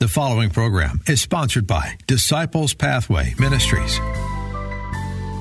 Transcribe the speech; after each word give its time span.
The 0.00 0.08
following 0.08 0.48
program 0.48 1.02
is 1.06 1.20
sponsored 1.20 1.66
by 1.66 1.98
Disciples 2.06 2.72
Pathway 2.72 3.34
Ministries. 3.38 3.98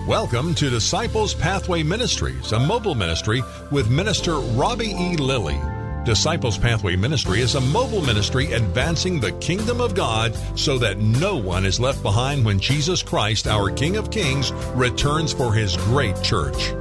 Welcome 0.05 0.53
to 0.55 0.69
Disciples 0.69 1.33
Pathway 1.33 1.81
Ministries, 1.81 2.51
a 2.51 2.59
mobile 2.59 2.93
ministry 2.93 3.41
with 3.71 3.89
Minister 3.89 4.35
Robbie 4.35 4.91
E. 4.91 5.15
Lilly. 5.15 5.57
Disciples 6.03 6.57
Pathway 6.57 6.97
Ministry 6.97 7.39
is 7.39 7.55
a 7.55 7.61
mobile 7.61 8.01
ministry 8.01 8.51
advancing 8.51 9.21
the 9.21 9.31
kingdom 9.39 9.79
of 9.79 9.95
God 9.95 10.35
so 10.59 10.77
that 10.77 10.97
no 10.97 11.37
one 11.37 11.65
is 11.65 11.79
left 11.79 12.03
behind 12.03 12.43
when 12.43 12.59
Jesus 12.59 13.01
Christ, 13.01 13.47
our 13.47 13.71
King 13.71 13.95
of 13.95 14.11
Kings, 14.11 14.51
returns 14.75 15.31
for 15.31 15.53
his 15.53 15.77
great 15.77 16.21
church. 16.21 16.73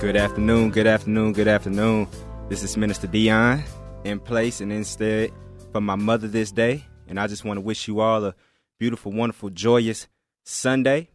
Good 0.00 0.16
afternoon, 0.16 0.72
good 0.72 0.88
afternoon, 0.88 1.34
good 1.34 1.46
afternoon. 1.46 2.08
This 2.48 2.64
is 2.64 2.76
Minister 2.76 3.06
Dion 3.06 3.62
in 4.02 4.18
place 4.18 4.60
and 4.60 4.72
instead 4.72 5.30
for 5.70 5.80
my 5.80 5.94
mother 5.94 6.26
this 6.26 6.50
day. 6.50 6.84
And 7.08 7.20
I 7.20 7.26
just 7.26 7.44
want 7.44 7.58
to 7.58 7.62
wish 7.62 7.88
you 7.88 8.00
all 8.00 8.24
a 8.24 8.34
beautiful, 8.78 9.12
wonderful, 9.12 9.50
joyous 9.50 10.08
Sunday. 10.44 11.08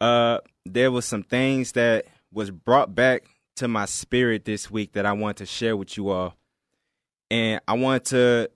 Uh, 0.00 0.38
there 0.64 0.90
was 0.90 1.04
some 1.04 1.22
things 1.22 1.72
that 1.72 2.06
was 2.32 2.50
brought 2.50 2.94
back 2.94 3.24
to 3.56 3.68
my 3.68 3.84
spirit 3.84 4.44
this 4.44 4.70
week 4.70 4.92
that 4.92 5.06
I 5.06 5.12
want 5.12 5.38
to 5.38 5.46
share 5.46 5.76
with 5.76 5.96
you 5.96 6.10
all. 6.10 6.36
And 7.30 7.60
I 7.68 7.74
want 7.74 8.06
to 8.06 8.50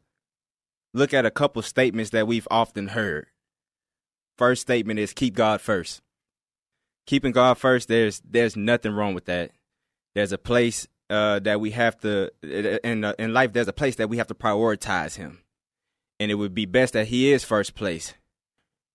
look 0.93 1.13
at 1.13 1.27
a 1.27 1.31
couple 1.31 1.63
statements 1.63 2.11
that 2.11 2.27
we've 2.27 2.49
often 2.51 2.89
heard. 2.89 3.27
First 4.37 4.63
statement 4.63 4.99
is 4.99 5.13
keep 5.13 5.35
God 5.35 5.61
first. 5.61 6.03
Keeping 7.07 7.33
God 7.33 7.59
first, 7.59 7.89
there's 7.89 8.23
there's 8.29 8.57
nothing 8.57 8.93
wrong 8.93 9.15
with 9.15 9.27
that. 9.27 9.51
There's 10.15 10.33
a 10.33 10.39
place 10.39 10.89
uh, 11.11 11.39
that 11.41 11.61
we 11.61 11.71
have 11.73 12.01
to 12.01 12.31
in 12.43 13.05
in 13.19 13.35
life. 13.35 13.53
There's 13.53 13.69
a 13.69 13.75
place 13.75 13.97
that 13.97 14.09
we 14.09 14.17
have 14.17 14.29
to 14.29 14.35
prioritize 14.35 15.17
Him 15.17 15.44
and 16.19 16.31
it 16.31 16.35
would 16.35 16.55
be 16.55 16.67
best 16.67 16.93
that 16.93 17.09
he 17.09 17.33
is 17.33 17.45
first 17.45 17.75
place. 17.75 18.15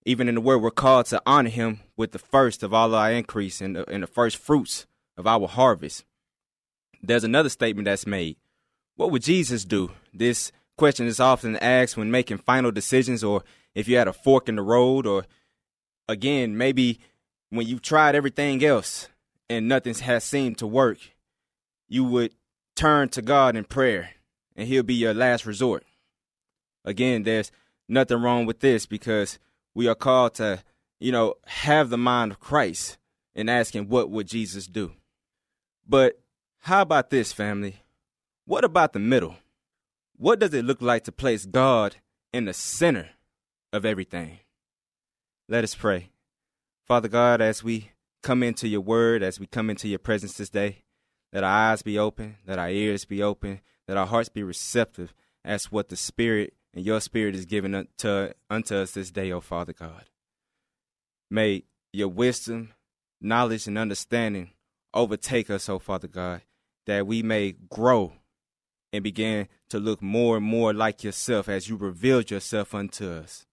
Even 0.05 0.27
in 0.27 0.35
the 0.35 0.41
word, 0.41 0.59
we're 0.59 0.71
called 0.71 1.05
to 1.07 1.21
honor 1.25 1.49
him 1.49 1.81
with 1.97 2.11
the 2.11 2.19
first 2.19 2.63
of 2.63 2.73
all 2.73 2.95
our 2.95 3.11
increase 3.11 3.61
and 3.61 3.75
the, 3.75 3.85
the 3.85 4.07
first 4.07 4.37
fruits 4.37 4.85
of 5.17 5.27
our 5.27 5.47
harvest. 5.47 6.05
There's 7.01 7.23
another 7.23 7.49
statement 7.49 7.85
that's 7.85 8.07
made. 8.07 8.37
What 8.95 9.11
would 9.11 9.23
Jesus 9.23 9.65
do? 9.65 9.91
This 10.13 10.51
question 10.77 11.07
is 11.07 11.19
often 11.19 11.57
asked 11.57 11.97
when 11.97 12.11
making 12.11 12.37
final 12.39 12.71
decisions 12.71 13.23
or 13.23 13.43
if 13.75 13.87
you 13.87 13.97
had 13.97 14.07
a 14.07 14.13
fork 14.13 14.49
in 14.49 14.55
the 14.55 14.61
road 14.61 15.05
or 15.05 15.25
again, 16.07 16.57
maybe 16.57 16.99
when 17.49 17.67
you've 17.67 17.81
tried 17.81 18.15
everything 18.15 18.63
else 18.63 19.09
and 19.49 19.67
nothing 19.67 19.93
has 19.95 20.23
seemed 20.23 20.57
to 20.57 20.67
work, 20.67 20.97
you 21.87 22.03
would 22.03 22.33
turn 22.75 23.09
to 23.09 23.21
God 23.21 23.55
in 23.55 23.65
prayer 23.65 24.11
and 24.55 24.67
he'll 24.67 24.83
be 24.83 24.95
your 24.95 25.13
last 25.13 25.45
resort. 25.45 25.83
Again, 26.85 27.23
there's 27.23 27.51
nothing 27.87 28.21
wrong 28.21 28.45
with 28.45 28.59
this 28.59 28.85
because 28.85 29.39
we 29.73 29.87
are 29.87 29.95
called 29.95 30.35
to, 30.35 30.63
you 30.99 31.11
know, 31.11 31.35
have 31.45 31.89
the 31.89 31.97
mind 31.97 32.31
of 32.31 32.39
Christ 32.39 32.97
and 33.35 33.49
asking 33.49 33.89
what 33.89 34.09
would 34.09 34.27
Jesus 34.27 34.67
do. 34.67 34.93
But 35.87 36.19
how 36.59 36.81
about 36.81 37.09
this, 37.09 37.31
family? 37.31 37.83
What 38.45 38.63
about 38.63 38.93
the 38.93 38.99
middle? 38.99 39.35
What 40.17 40.39
does 40.39 40.53
it 40.53 40.65
look 40.65 40.81
like 40.81 41.05
to 41.05 41.11
place 41.11 41.45
God 41.45 41.97
in 42.33 42.45
the 42.45 42.53
center 42.53 43.09
of 43.71 43.85
everything? 43.85 44.39
Let 45.47 45.63
us 45.63 45.75
pray. 45.75 46.11
Father 46.85 47.07
God, 47.07 47.41
as 47.41 47.63
we 47.63 47.91
come 48.21 48.43
into 48.43 48.67
your 48.67 48.81
word, 48.81 49.23
as 49.23 49.39
we 49.39 49.47
come 49.47 49.69
into 49.69 49.87
your 49.87 49.99
presence 49.99 50.33
this 50.33 50.49
day, 50.49 50.83
let 51.31 51.43
our 51.43 51.71
eyes 51.71 51.81
be 51.81 51.97
open, 51.97 52.37
let 52.45 52.59
our 52.59 52.69
ears 52.69 53.05
be 53.05 53.23
open, 53.23 53.61
let 53.87 53.97
our 53.97 54.07
hearts 54.07 54.29
be 54.29 54.43
receptive 54.43 55.13
as 55.45 55.71
what 55.71 55.89
the 55.89 55.95
Spirit 55.95 56.53
and 56.73 56.85
your 56.85 57.01
spirit 57.01 57.35
is 57.35 57.45
given 57.45 57.75
unto, 57.75 58.33
unto 58.49 58.75
us 58.75 58.91
this 58.91 59.11
day, 59.11 59.31
O 59.31 59.41
Father 59.41 59.73
God. 59.73 60.05
May 61.29 61.63
your 61.91 62.07
wisdom, 62.07 62.73
knowledge, 63.21 63.67
and 63.67 63.77
understanding 63.77 64.51
overtake 64.93 65.49
us, 65.49 65.69
O 65.69 65.79
Father 65.79 66.07
God, 66.07 66.41
that 66.85 67.07
we 67.07 67.23
may 67.23 67.51
grow 67.51 68.13
and 68.91 69.03
begin 69.03 69.47
to 69.69 69.79
look 69.79 70.01
more 70.01 70.37
and 70.37 70.45
more 70.45 70.73
like 70.73 71.03
yourself 71.03 71.47
as 71.47 71.69
you 71.69 71.75
revealed 71.75 72.31
yourself 72.31 72.73
unto 72.73 73.09
us. 73.09 73.45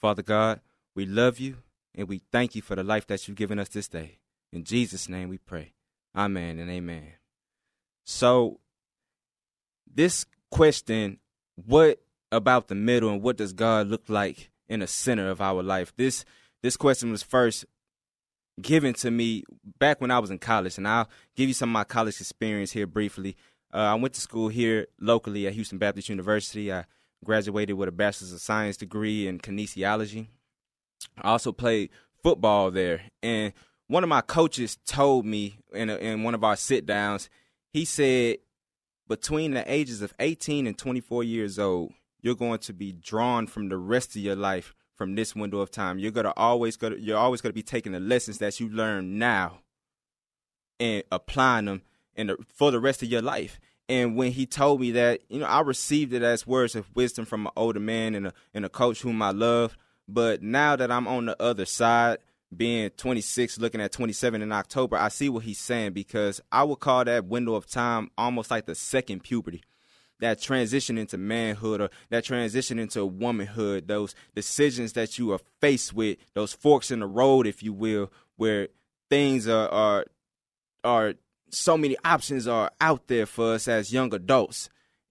Father 0.00 0.22
God, 0.22 0.60
we 0.94 1.06
love 1.06 1.38
you 1.38 1.58
and 1.94 2.08
we 2.08 2.20
thank 2.30 2.54
you 2.54 2.62
for 2.62 2.76
the 2.76 2.84
life 2.84 3.06
that 3.06 3.26
you've 3.26 3.36
given 3.36 3.58
us 3.58 3.68
this 3.68 3.88
day. 3.88 4.18
In 4.52 4.64
Jesus' 4.64 5.08
name 5.08 5.28
we 5.28 5.38
pray. 5.38 5.72
Amen 6.14 6.58
and 6.58 6.70
amen. 6.70 7.12
So, 8.04 8.60
this 9.92 10.26
question 10.50 11.18
what 11.56 12.00
about 12.30 12.68
the 12.68 12.74
middle 12.74 13.10
and 13.10 13.22
what 13.22 13.36
does 13.36 13.52
God 13.52 13.88
look 13.88 14.08
like 14.08 14.50
in 14.68 14.80
the 14.80 14.86
center 14.86 15.28
of 15.28 15.40
our 15.40 15.62
life? 15.62 15.92
This 15.96 16.24
this 16.62 16.76
question 16.76 17.10
was 17.10 17.22
first 17.22 17.64
given 18.60 18.94
to 18.94 19.10
me 19.10 19.44
back 19.78 20.00
when 20.00 20.10
I 20.10 20.18
was 20.18 20.30
in 20.30 20.38
college, 20.38 20.78
and 20.78 20.88
I'll 20.88 21.08
give 21.34 21.48
you 21.48 21.54
some 21.54 21.70
of 21.70 21.74
my 21.74 21.84
college 21.84 22.20
experience 22.20 22.72
here 22.72 22.86
briefly. 22.86 23.36
Uh, 23.72 23.78
I 23.78 23.94
went 23.94 24.14
to 24.14 24.20
school 24.20 24.48
here 24.48 24.86
locally 25.00 25.46
at 25.46 25.52
Houston 25.52 25.78
Baptist 25.78 26.08
University. 26.08 26.72
I 26.72 26.84
graduated 27.24 27.76
with 27.76 27.88
a 27.88 27.92
bachelor's 27.92 28.32
of 28.32 28.40
science 28.40 28.76
degree 28.76 29.26
in 29.26 29.38
kinesiology. 29.38 30.28
I 31.20 31.30
also 31.30 31.52
played 31.52 31.90
football 32.22 32.70
there, 32.70 33.02
and 33.22 33.52
one 33.88 34.02
of 34.02 34.08
my 34.08 34.20
coaches 34.20 34.78
told 34.86 35.26
me 35.26 35.58
in 35.72 35.90
a, 35.90 35.96
in 35.96 36.22
one 36.22 36.34
of 36.34 36.42
our 36.42 36.56
sit 36.56 36.86
downs, 36.86 37.28
he 37.72 37.84
said 37.84 38.38
between 39.08 39.52
the 39.52 39.70
ages 39.72 40.02
of 40.02 40.14
18 40.18 40.66
and 40.66 40.76
24 40.76 41.24
years 41.24 41.58
old, 41.58 41.92
you're 42.20 42.34
going 42.34 42.58
to 42.60 42.72
be 42.72 42.92
drawn 42.92 43.46
from 43.46 43.68
the 43.68 43.76
rest 43.76 44.16
of 44.16 44.22
your 44.22 44.36
life 44.36 44.74
from 44.96 45.14
this 45.14 45.36
window 45.36 45.60
of 45.60 45.70
time. 45.70 45.98
You're 45.98 46.10
gonna 46.10 46.32
always 46.36 46.76
go. 46.76 46.88
You're 46.88 47.18
always 47.18 47.40
gonna 47.40 47.52
be 47.52 47.62
taking 47.62 47.92
the 47.92 48.00
lessons 48.00 48.38
that 48.38 48.58
you 48.58 48.68
learn 48.68 49.18
now 49.18 49.60
and 50.80 51.04
applying 51.12 51.66
them 51.66 51.82
in 52.14 52.28
the, 52.28 52.36
for 52.52 52.70
the 52.70 52.80
rest 52.80 53.02
of 53.02 53.08
your 53.10 53.22
life. 53.22 53.60
And 53.88 54.16
when 54.16 54.32
he 54.32 54.46
told 54.46 54.80
me 54.80 54.90
that, 54.92 55.20
you 55.28 55.38
know, 55.38 55.46
I 55.46 55.60
received 55.60 56.12
it 56.12 56.22
as 56.22 56.46
words 56.46 56.74
of 56.74 56.94
wisdom 56.96 57.24
from 57.24 57.46
an 57.46 57.52
older 57.56 57.78
man 57.78 58.14
and 58.14 58.28
a 58.28 58.32
and 58.54 58.64
a 58.64 58.68
coach 58.68 59.02
whom 59.02 59.22
I 59.22 59.30
love. 59.30 59.76
But 60.08 60.42
now 60.42 60.76
that 60.76 60.90
I'm 60.90 61.06
on 61.06 61.26
the 61.26 61.40
other 61.40 61.66
side, 61.66 62.18
being 62.54 62.90
26, 62.90 63.58
looking 63.58 63.80
at 63.80 63.92
27 63.92 64.42
in 64.42 64.52
October, 64.52 64.96
I 64.96 65.08
see 65.08 65.28
what 65.28 65.44
he's 65.44 65.58
saying 65.58 65.92
because 65.92 66.40
I 66.52 66.64
would 66.64 66.80
call 66.80 67.04
that 67.04 67.26
window 67.26 67.54
of 67.54 67.66
time 67.66 68.10
almost 68.16 68.50
like 68.50 68.66
the 68.66 68.74
second 68.74 69.22
puberty. 69.22 69.62
That 70.20 70.40
transition 70.40 70.96
into 70.96 71.18
manhood 71.18 71.82
or 71.82 71.90
that 72.08 72.24
transition 72.24 72.78
into 72.78 73.04
womanhood, 73.04 73.86
those 73.86 74.14
decisions 74.34 74.94
that 74.94 75.18
you 75.18 75.32
are 75.32 75.40
faced 75.60 75.92
with, 75.92 76.16
those 76.32 76.54
forks 76.54 76.90
in 76.90 77.00
the 77.00 77.06
road, 77.06 77.46
if 77.46 77.62
you 77.62 77.74
will, 77.74 78.10
where 78.36 78.68
things 79.10 79.46
are 79.46 79.68
are 79.68 80.06
are 80.84 81.14
so 81.50 81.76
many 81.76 81.96
options 82.02 82.46
are 82.46 82.70
out 82.80 83.08
there 83.08 83.26
for 83.26 83.54
us 83.54 83.68
as 83.68 83.92
young 83.92 84.14
adults. 84.14 84.70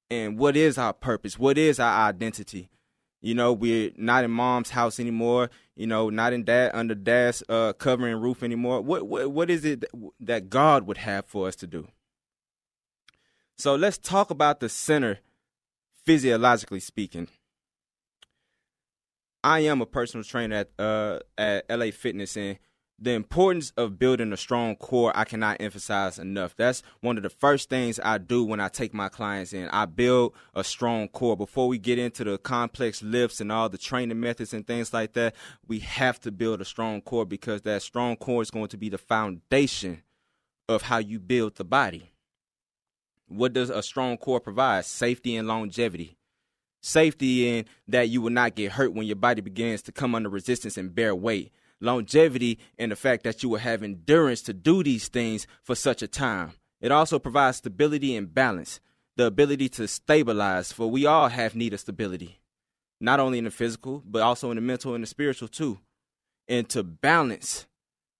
And 0.09 0.39
what 0.39 0.57
is 0.57 0.77
our 0.77 0.93
purpose? 0.93 1.37
What 1.37 1.57
is 1.57 1.79
our 1.79 2.09
identity? 2.09 2.69
You 3.25 3.33
know, 3.33 3.53
we're 3.53 3.89
not 3.97 4.23
in 4.23 4.29
mom's 4.29 4.69
house 4.69 4.99
anymore. 4.99 5.49
You 5.75 5.87
know, 5.87 6.11
not 6.11 6.31
in 6.31 6.43
dad 6.43 6.69
under 6.75 6.93
dad's 6.93 7.41
uh, 7.49 7.73
covering 7.73 8.17
roof 8.17 8.43
anymore. 8.43 8.81
What, 8.81 9.07
what 9.07 9.31
what 9.31 9.49
is 9.49 9.65
it 9.65 9.83
that 10.19 10.51
God 10.51 10.85
would 10.85 10.99
have 10.99 11.25
for 11.25 11.47
us 11.47 11.55
to 11.55 11.67
do? 11.67 11.87
So 13.57 13.73
let's 13.73 13.97
talk 13.97 14.29
about 14.29 14.59
the 14.59 14.69
center, 14.69 15.21
physiologically 16.05 16.79
speaking. 16.79 17.27
I 19.43 19.61
am 19.61 19.81
a 19.81 19.87
personal 19.87 20.23
trainer 20.23 20.57
at 20.57 20.69
uh, 20.77 21.19
at 21.35 21.65
LA 21.67 21.89
Fitness, 21.89 22.37
and 22.37 22.59
the 22.97 23.11
importance 23.11 23.73
of 23.75 23.99
building 23.99 24.31
a 24.31 24.37
strong 24.37 24.75
core 24.75 25.11
I 25.15 25.25
cannot 25.25 25.57
emphasize 25.59 26.17
enough. 26.17 26.55
That's 26.55 26.81
one 27.01 27.17
of 27.17 27.23
the 27.23 27.29
first 27.29 27.69
things 27.69 27.99
I 28.01 28.17
do 28.17 28.43
when 28.43 28.61
I 28.61 28.69
take 28.69 28.93
my 28.93 29.09
clients 29.09 29.51
in. 29.51 29.67
I 29.69 29.85
build 29.85 30.33
a 30.53 30.63
strong 30.63 31.09
core. 31.09 31.35
Before 31.35 31.67
we 31.67 31.77
get 31.77 31.99
into 31.99 32.23
the 32.23 32.37
complex 32.37 33.03
lifts 33.03 33.41
and 33.41 33.51
all 33.51 33.67
the 33.67 33.77
training 33.77 34.19
methods 34.19 34.53
and 34.53 34.65
things 34.65 34.93
like 34.93 35.13
that, 35.13 35.35
we 35.67 35.79
have 35.79 36.21
to 36.21 36.31
build 36.31 36.61
a 36.61 36.65
strong 36.65 37.01
core 37.01 37.25
because 37.25 37.63
that 37.63 37.81
strong 37.81 38.15
core 38.15 38.41
is 38.41 38.51
going 38.51 38.69
to 38.69 38.77
be 38.77 38.89
the 38.89 38.97
foundation 38.97 40.03
of 40.69 40.83
how 40.83 40.97
you 40.97 41.19
build 41.19 41.55
the 41.55 41.65
body. 41.65 42.11
What 43.27 43.53
does 43.53 43.69
a 43.69 43.83
strong 43.83 44.17
core 44.17 44.39
provide? 44.39 44.85
Safety 44.85 45.35
and 45.35 45.47
longevity. 45.47 46.17
Safety 46.81 47.57
in 47.57 47.65
that 47.87 48.09
you 48.09 48.21
will 48.21 48.29
not 48.29 48.55
get 48.55 48.73
hurt 48.73 48.93
when 48.93 49.07
your 49.07 49.15
body 49.15 49.41
begins 49.41 49.81
to 49.81 49.91
come 49.91 50.15
under 50.15 50.29
resistance 50.29 50.77
and 50.77 50.93
bear 50.93 51.15
weight. 51.15 51.51
Longevity 51.81 52.59
and 52.77 52.91
the 52.91 52.95
fact 52.95 53.23
that 53.23 53.43
you 53.43 53.49
will 53.49 53.59
have 53.59 53.83
endurance 53.83 54.41
to 54.43 54.53
do 54.53 54.83
these 54.83 55.07
things 55.07 55.45
for 55.63 55.75
such 55.75 56.01
a 56.01 56.07
time. 56.07 56.53
It 56.81 56.91
also 56.91 57.19
provides 57.19 57.57
stability 57.57 58.15
and 58.15 58.33
balance, 58.33 58.79
the 59.15 59.25
ability 59.25 59.69
to 59.69 59.87
stabilize, 59.87 60.71
for 60.71 60.89
we 60.89 61.05
all 61.05 61.29
have 61.29 61.55
need 61.55 61.73
of 61.73 61.79
stability, 61.79 62.39
not 62.99 63.19
only 63.19 63.37
in 63.37 63.45
the 63.45 63.51
physical, 63.51 64.03
but 64.05 64.21
also 64.21 64.51
in 64.51 64.55
the 64.55 64.61
mental 64.61 64.93
and 64.93 65.03
the 65.03 65.07
spiritual 65.07 65.47
too. 65.47 65.79
And 66.47 66.69
to 66.69 66.83
balance 66.83 67.65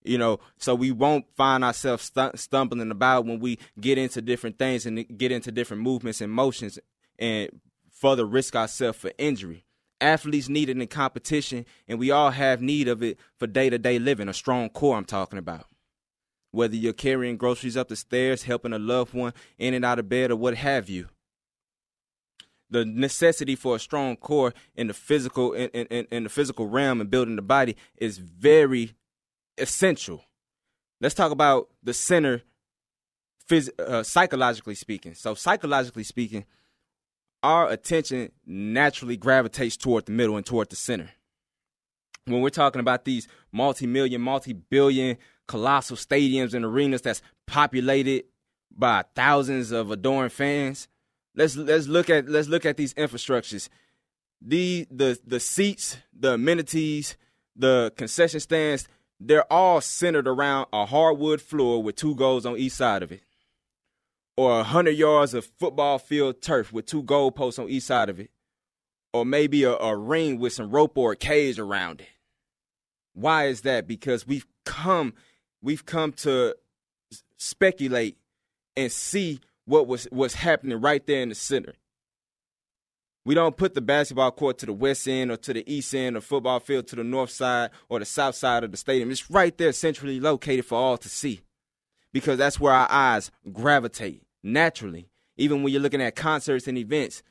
you 0.06 0.18
know 0.18 0.40
so 0.58 0.76
we 0.76 0.92
won't 0.92 1.26
find 1.36 1.64
ourselves 1.64 2.12
stumbling 2.36 2.92
about 2.92 3.26
when 3.26 3.40
we 3.40 3.58
get 3.82 3.98
into 3.98 4.22
different 4.22 4.58
things 4.58 4.86
and 4.86 5.06
get 5.18 5.32
into 5.32 5.52
different 5.52 5.82
movements 5.82 6.22
and 6.22 6.32
motions 6.32 6.80
and 7.18 7.50
further 7.92 8.26
risk 8.26 8.56
ourselves 8.56 8.98
for 8.98 9.12
injury 9.18 9.65
athletes 10.02 10.50
need 10.50 10.70
it 10.70 10.78
in 10.78 10.88
competition 10.88 11.66
and 11.88 12.00
we 12.00 12.12
all 12.12 12.32
have 12.32 12.62
need 12.62 12.88
of 12.88 13.02
it 13.02 13.18
for 13.38 13.48
day-to-day 13.48 13.98
living 13.98 14.28
a 14.28 14.34
strong 14.34 14.70
core 14.70 14.98
i'm 14.98 15.06
talking 15.06 15.40
about 15.40 15.66
whether 16.52 16.76
you're 16.76 16.94
carrying 16.94 17.38
groceries 17.38 17.78
up 17.78 17.88
the 17.88 17.96
stairs 17.96 18.44
helping 18.44 18.74
a 18.74 18.80
loved 18.80 19.14
one 19.14 19.34
in 19.58 19.74
and 19.74 19.86
out 19.86 20.00
of 20.00 20.10
bed 20.10 20.32
or 20.32 20.36
what 20.36 20.56
have 20.56 20.90
you 20.90 21.08
the 22.70 22.86
necessity 22.86 23.56
for 23.56 23.76
a 23.76 23.80
strong 23.80 24.16
core 24.16 24.54
in 24.76 24.88
the 24.88 24.94
physical 24.94 25.54
in, 25.54 25.70
in, 25.70 26.08
in 26.12 26.24
the 26.24 26.30
physical 26.30 26.68
realm 26.68 27.00
and 27.00 27.10
building 27.10 27.36
the 27.36 27.42
body 27.42 27.76
is 27.98 28.18
very 28.18 28.96
essential. 29.58 30.24
Let's 31.02 31.16
talk 31.16 31.32
about 31.32 31.70
the 31.84 31.94
center, 31.94 32.42
phys- 33.50 33.78
uh, 33.80 34.04
psychologically 34.04 34.76
speaking. 34.76 35.14
So, 35.14 35.36
psychologically 35.36 36.04
speaking, 36.04 36.46
our 37.46 37.70
attention 37.70 38.32
naturally 38.48 39.16
gravitates 39.16 39.78
toward 39.78 40.08
the 40.08 40.12
middle 40.12 40.36
and 40.36 40.44
toward 40.44 40.68
the 40.72 40.76
center. 40.76 41.12
When 42.26 42.42
we're 42.42 42.50
talking 42.50 42.80
about 42.80 43.06
these 43.06 43.28
multi-million, 43.52 44.20
multi-billion, 44.20 45.18
colossal 45.48 45.96
stadiums 45.96 46.56
and 46.56 46.66
arenas 46.66 47.04
that's 47.04 47.22
populated 47.46 48.24
by 48.76 49.04
thousands 49.16 49.72
of 49.72 49.92
adoring 49.92 50.32
fans, 50.32 50.88
let's 51.36 51.56
let's 51.56 51.86
look 51.86 52.10
at 52.10 52.28
let's 52.28 52.48
look 52.48 52.66
at 52.66 52.78
these 52.78 52.96
infrastructures. 52.96 53.70
The 54.42 54.88
the 54.90 55.20
the 55.24 55.40
seats, 55.40 55.98
the 56.18 56.34
amenities, 56.34 57.16
the 57.56 57.94
concession 57.96 58.40
stands, 58.40 58.88
they're 59.20 59.52
all 59.54 59.82
centered 59.82 60.28
around 60.28 60.66
a 60.74 60.88
hardwood 60.88 61.44
floor 61.44 61.84
with 61.84 61.96
two 61.96 62.16
goals 62.16 62.48
on 62.48 62.58
each 62.58 62.74
side 62.74 63.04
of 63.04 63.12
it, 63.12 63.22
or 64.38 64.60
a 64.60 64.64
hundred 64.64 64.92
yards 64.92 65.34
of 65.34 65.46
football 65.46 65.98
field 65.98 66.42
turf 66.42 66.74
with 66.74 66.86
two 66.86 67.04
goal 67.04 67.32
posts 67.32 67.60
on 67.60 67.70
each 67.70 67.84
side 67.84 68.10
of 68.10 68.20
it, 68.20 68.32
or 69.14 69.26
maybe 69.26 69.64
a, 69.64 69.72
a 69.72 69.96
ring 69.96 70.40
with 70.40 70.54
some 70.54 70.70
rope 70.70 70.98
or 70.98 71.14
a 71.14 71.16
cage 71.16 71.58
around 71.58 72.02
it. 72.02 72.08
Why 73.14 73.48
is 73.48 73.62
that? 73.62 73.88
Because 73.88 74.28
we've 74.28 74.46
come, 74.66 75.14
we've 75.62 75.86
come 75.86 76.12
to 76.14 76.56
speculate 77.38 78.18
and 78.76 78.92
see 78.92 79.40
what 79.66 79.88
was 79.88 80.06
what's 80.12 80.36
happening 80.36 80.80
right 80.82 81.06
there 81.08 81.22
in 81.22 81.30
the 81.30 81.36
center. 81.36 81.74
We 83.24 83.34
don't 83.34 83.58
put 83.58 83.74
the 83.74 83.82
basketball 83.82 84.32
court 84.32 84.60
to 84.60 84.68
the 84.68 84.74
west 84.74 85.08
end 85.08 85.32
or 85.32 85.38
to 85.38 85.54
the 85.54 85.64
east 85.72 85.96
end 85.96 86.16
or 86.16 86.22
football 86.22 86.60
field 86.60 86.88
to 86.88 86.96
the 86.96 87.04
north 87.04 87.32
side 87.32 87.72
or 87.90 87.98
the 87.98 88.06
south 88.06 88.36
side 88.36 88.64
of 88.64 88.70
the 88.70 88.78
stadium. 88.78 89.10
It's 89.10 89.32
right 89.32 89.58
there 89.58 89.72
centrally 89.72 90.20
located 90.20 90.66
for 90.66 90.78
all 90.78 90.98
to 90.98 91.10
see 91.10 91.42
because 92.14 92.38
that's 92.38 92.60
where 92.60 92.74
our 92.74 92.88
eyes 92.90 93.32
gravitate 93.52 94.25
naturally. 94.46 95.10
Even 95.38 95.64
when 95.64 95.74
you're 95.74 95.82
looking 95.82 96.02
at 96.02 96.16
concerts 96.16 96.68
and 96.68 96.78
events, 96.78 97.24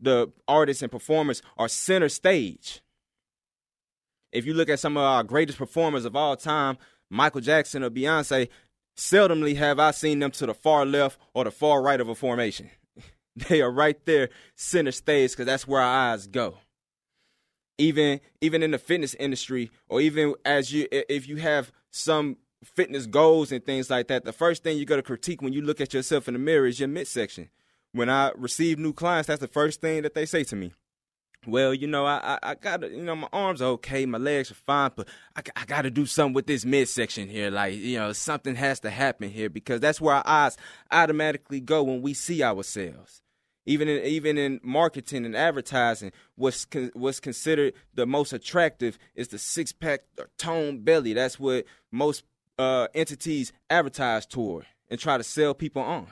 the 0.00 0.32
artists 0.48 0.82
and 0.82 0.90
performers 0.90 1.42
are 1.58 1.68
center 1.68 2.08
stage. 2.08 2.80
If 4.32 4.46
you 4.46 4.54
look 4.54 4.68
at 4.68 4.80
some 4.80 4.96
of 4.96 5.02
our 5.02 5.22
greatest 5.22 5.58
performers 5.58 6.04
of 6.04 6.16
all 6.16 6.36
time, 6.36 6.78
Michael 7.10 7.40
Jackson 7.40 7.84
or 7.84 7.90
Beyonce, 7.90 8.48
seldomly 8.96 9.56
have 9.56 9.78
I 9.78 9.90
seen 9.90 10.20
them 10.20 10.30
to 10.32 10.46
the 10.46 10.54
far 10.54 10.86
left 10.86 11.18
or 11.34 11.44
the 11.44 11.50
far 11.50 11.82
right 11.82 12.00
of 12.00 12.08
a 12.08 12.14
formation. 12.14 12.70
They 13.36 13.62
are 13.62 13.70
right 13.70 13.96
there 14.06 14.28
center 14.54 14.92
stage 14.92 15.32
because 15.32 15.46
that's 15.46 15.66
where 15.66 15.82
our 15.82 16.12
eyes 16.12 16.28
go. 16.28 16.58
Even 17.78 18.20
even 18.40 18.62
in 18.62 18.70
the 18.70 18.78
fitness 18.78 19.14
industry, 19.14 19.72
or 19.88 20.00
even 20.00 20.34
as 20.44 20.72
you 20.72 20.86
if 20.92 21.26
you 21.26 21.38
have 21.38 21.72
some 21.90 22.36
fitness 22.64 23.06
goals 23.06 23.52
and 23.52 23.64
things 23.64 23.90
like 23.90 24.08
that, 24.08 24.24
the 24.24 24.32
first 24.32 24.62
thing 24.62 24.78
you 24.78 24.84
got 24.84 24.96
to 24.96 25.02
critique 25.02 25.42
when 25.42 25.52
you 25.52 25.62
look 25.62 25.80
at 25.80 25.94
yourself 25.94 26.28
in 26.28 26.34
the 26.34 26.40
mirror 26.40 26.66
is 26.66 26.80
your 26.80 26.88
midsection. 26.88 27.48
When 27.92 28.10
I 28.10 28.32
receive 28.36 28.78
new 28.78 28.92
clients, 28.92 29.28
that's 29.28 29.40
the 29.40 29.48
first 29.48 29.80
thing 29.80 30.02
that 30.02 30.14
they 30.14 30.26
say 30.26 30.44
to 30.44 30.56
me. 30.56 30.72
Well, 31.46 31.74
you 31.74 31.86
know, 31.86 32.06
I, 32.06 32.38
I, 32.42 32.50
I 32.50 32.54
gotta, 32.54 32.88
you 32.88 33.02
know, 33.02 33.14
my 33.14 33.28
arms 33.32 33.60
are 33.60 33.72
okay, 33.72 34.06
my 34.06 34.18
legs 34.18 34.50
are 34.50 34.54
fine, 34.54 34.90
but 34.96 35.08
I, 35.36 35.42
I 35.54 35.64
gotta 35.66 35.90
do 35.90 36.06
something 36.06 36.32
with 36.32 36.46
this 36.46 36.64
midsection 36.64 37.28
here. 37.28 37.50
Like, 37.50 37.74
you 37.74 37.98
know, 37.98 38.12
something 38.12 38.54
has 38.54 38.80
to 38.80 38.90
happen 38.90 39.28
here 39.28 39.50
because 39.50 39.80
that's 39.80 40.00
where 40.00 40.14
our 40.14 40.22
eyes 40.26 40.56
automatically 40.90 41.60
go 41.60 41.82
when 41.82 42.00
we 42.00 42.14
see 42.14 42.42
ourselves 42.42 43.22
even 43.66 43.88
in 43.88 44.04
even 44.04 44.38
in 44.38 44.60
marketing 44.62 45.24
and 45.24 45.36
advertising, 45.36 46.12
what's 46.36 46.64
con, 46.64 46.90
what's 46.94 47.20
considered 47.20 47.74
the 47.94 48.06
most 48.06 48.32
attractive 48.32 48.98
is 49.14 49.28
the 49.28 49.38
six 49.38 49.72
pack 49.72 50.00
or 50.18 50.28
tone 50.38 50.80
belly. 50.80 51.14
That's 51.14 51.38
what 51.38 51.64
most 51.90 52.24
uh, 52.58 52.88
entities 52.94 53.52
advertise 53.70 54.26
toward 54.26 54.66
and 54.90 55.00
try 55.00 55.16
to 55.16 55.24
sell 55.24 55.54
people 55.54 55.82
on. 55.82 56.08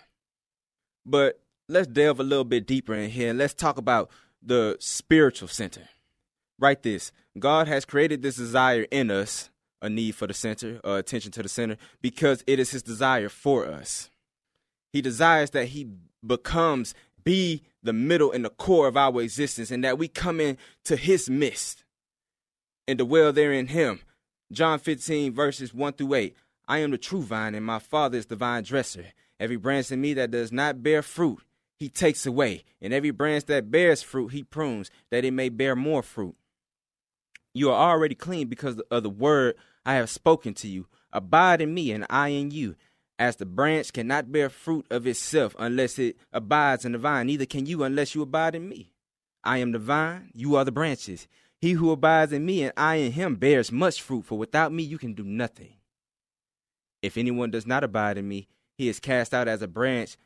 But 1.04 1.40
let's 1.68 1.86
delve 1.86 2.20
a 2.20 2.24
little 2.24 2.44
bit 2.44 2.66
deeper 2.66 2.94
in 2.94 3.10
here 3.10 3.30
and 3.30 3.38
let's 3.38 3.54
talk 3.54 3.78
about 3.78 4.10
the 4.42 4.76
spiritual 4.80 5.48
center. 5.48 5.88
Write 6.58 6.82
this: 6.82 7.12
God 7.38 7.68
has 7.68 7.84
created 7.84 8.22
this 8.22 8.36
desire 8.36 8.86
in 8.90 9.10
us, 9.10 9.50
a 9.80 9.88
need 9.88 10.14
for 10.14 10.26
the 10.26 10.34
center, 10.34 10.80
uh, 10.84 10.92
attention 10.92 11.32
to 11.32 11.42
the 11.42 11.48
center, 11.48 11.76
because 12.00 12.44
it 12.46 12.58
is 12.58 12.70
His 12.70 12.82
desire 12.82 13.28
for 13.28 13.66
us. 13.66 14.10
He 14.92 15.00
desires 15.00 15.50
that 15.50 15.68
He 15.68 15.88
becomes 16.24 16.94
be 17.24 17.62
the 17.82 17.92
middle 17.92 18.32
and 18.32 18.44
the 18.44 18.50
core 18.50 18.88
of 18.88 18.96
our 18.96 19.20
existence 19.22 19.70
and 19.70 19.84
that 19.84 19.98
we 19.98 20.08
come 20.08 20.40
into 20.40 20.96
his 20.96 21.28
midst 21.28 21.84
and 22.86 22.98
dwell 22.98 23.32
there 23.32 23.52
in 23.52 23.68
him. 23.68 24.00
John 24.52 24.78
15, 24.78 25.32
verses 25.32 25.72
1 25.72 25.94
through 25.94 26.14
8. 26.14 26.36
I 26.68 26.78
am 26.78 26.90
the 26.90 26.98
true 26.98 27.22
vine, 27.22 27.54
and 27.54 27.64
my 27.64 27.78
Father 27.78 28.18
is 28.18 28.26
the 28.26 28.36
vine 28.36 28.62
dresser. 28.62 29.06
Every 29.40 29.56
branch 29.56 29.90
in 29.90 30.00
me 30.00 30.14
that 30.14 30.30
does 30.30 30.52
not 30.52 30.82
bear 30.82 31.02
fruit, 31.02 31.40
he 31.78 31.88
takes 31.88 32.26
away. 32.26 32.62
And 32.80 32.92
every 32.92 33.10
branch 33.10 33.46
that 33.46 33.70
bears 33.70 34.02
fruit, 34.02 34.28
he 34.28 34.42
prunes, 34.42 34.90
that 35.10 35.24
it 35.24 35.32
may 35.32 35.48
bear 35.48 35.74
more 35.74 36.02
fruit. 36.02 36.36
You 37.54 37.70
are 37.70 37.90
already 37.90 38.14
clean 38.14 38.48
because 38.48 38.78
of 38.90 39.02
the 39.02 39.10
word 39.10 39.56
I 39.84 39.94
have 39.94 40.10
spoken 40.10 40.54
to 40.54 40.68
you. 40.68 40.86
Abide 41.12 41.60
in 41.60 41.72
me, 41.74 41.90
and 41.90 42.06
I 42.08 42.28
in 42.28 42.50
you. 42.50 42.76
As 43.18 43.36
the 43.36 43.46
branch 43.46 43.92
cannot 43.92 44.32
bear 44.32 44.48
fruit 44.48 44.86
of 44.90 45.06
itself 45.06 45.54
unless 45.58 45.98
it 45.98 46.16
abides 46.32 46.84
in 46.84 46.92
the 46.92 46.98
vine, 46.98 47.26
neither 47.26 47.46
can 47.46 47.66
you 47.66 47.84
unless 47.84 48.14
you 48.14 48.22
abide 48.22 48.54
in 48.54 48.68
me. 48.68 48.92
I 49.44 49.58
am 49.58 49.72
the 49.72 49.78
vine, 49.78 50.30
you 50.34 50.56
are 50.56 50.64
the 50.64 50.72
branches. 50.72 51.26
He 51.62 51.72
who 51.72 51.92
abides 51.92 52.32
in 52.32 52.44
me 52.44 52.64
and 52.64 52.72
I 52.76 52.96
in 52.96 53.12
him 53.12 53.36
bears 53.36 53.70
much 53.70 54.02
fruit, 54.02 54.24
for 54.24 54.36
without 54.36 54.72
me 54.72 54.82
you 54.82 54.98
can 54.98 55.14
do 55.14 55.22
nothing. 55.22 55.74
If 57.02 57.16
anyone 57.16 57.52
does 57.52 57.68
not 57.68 57.84
abide 57.84 58.18
in 58.18 58.26
me, 58.26 58.48
he 58.76 58.88
is 58.88 58.98
cast 58.98 59.32
out 59.32 59.46
as 59.46 59.62
a 59.62 59.68
branch 59.68 60.16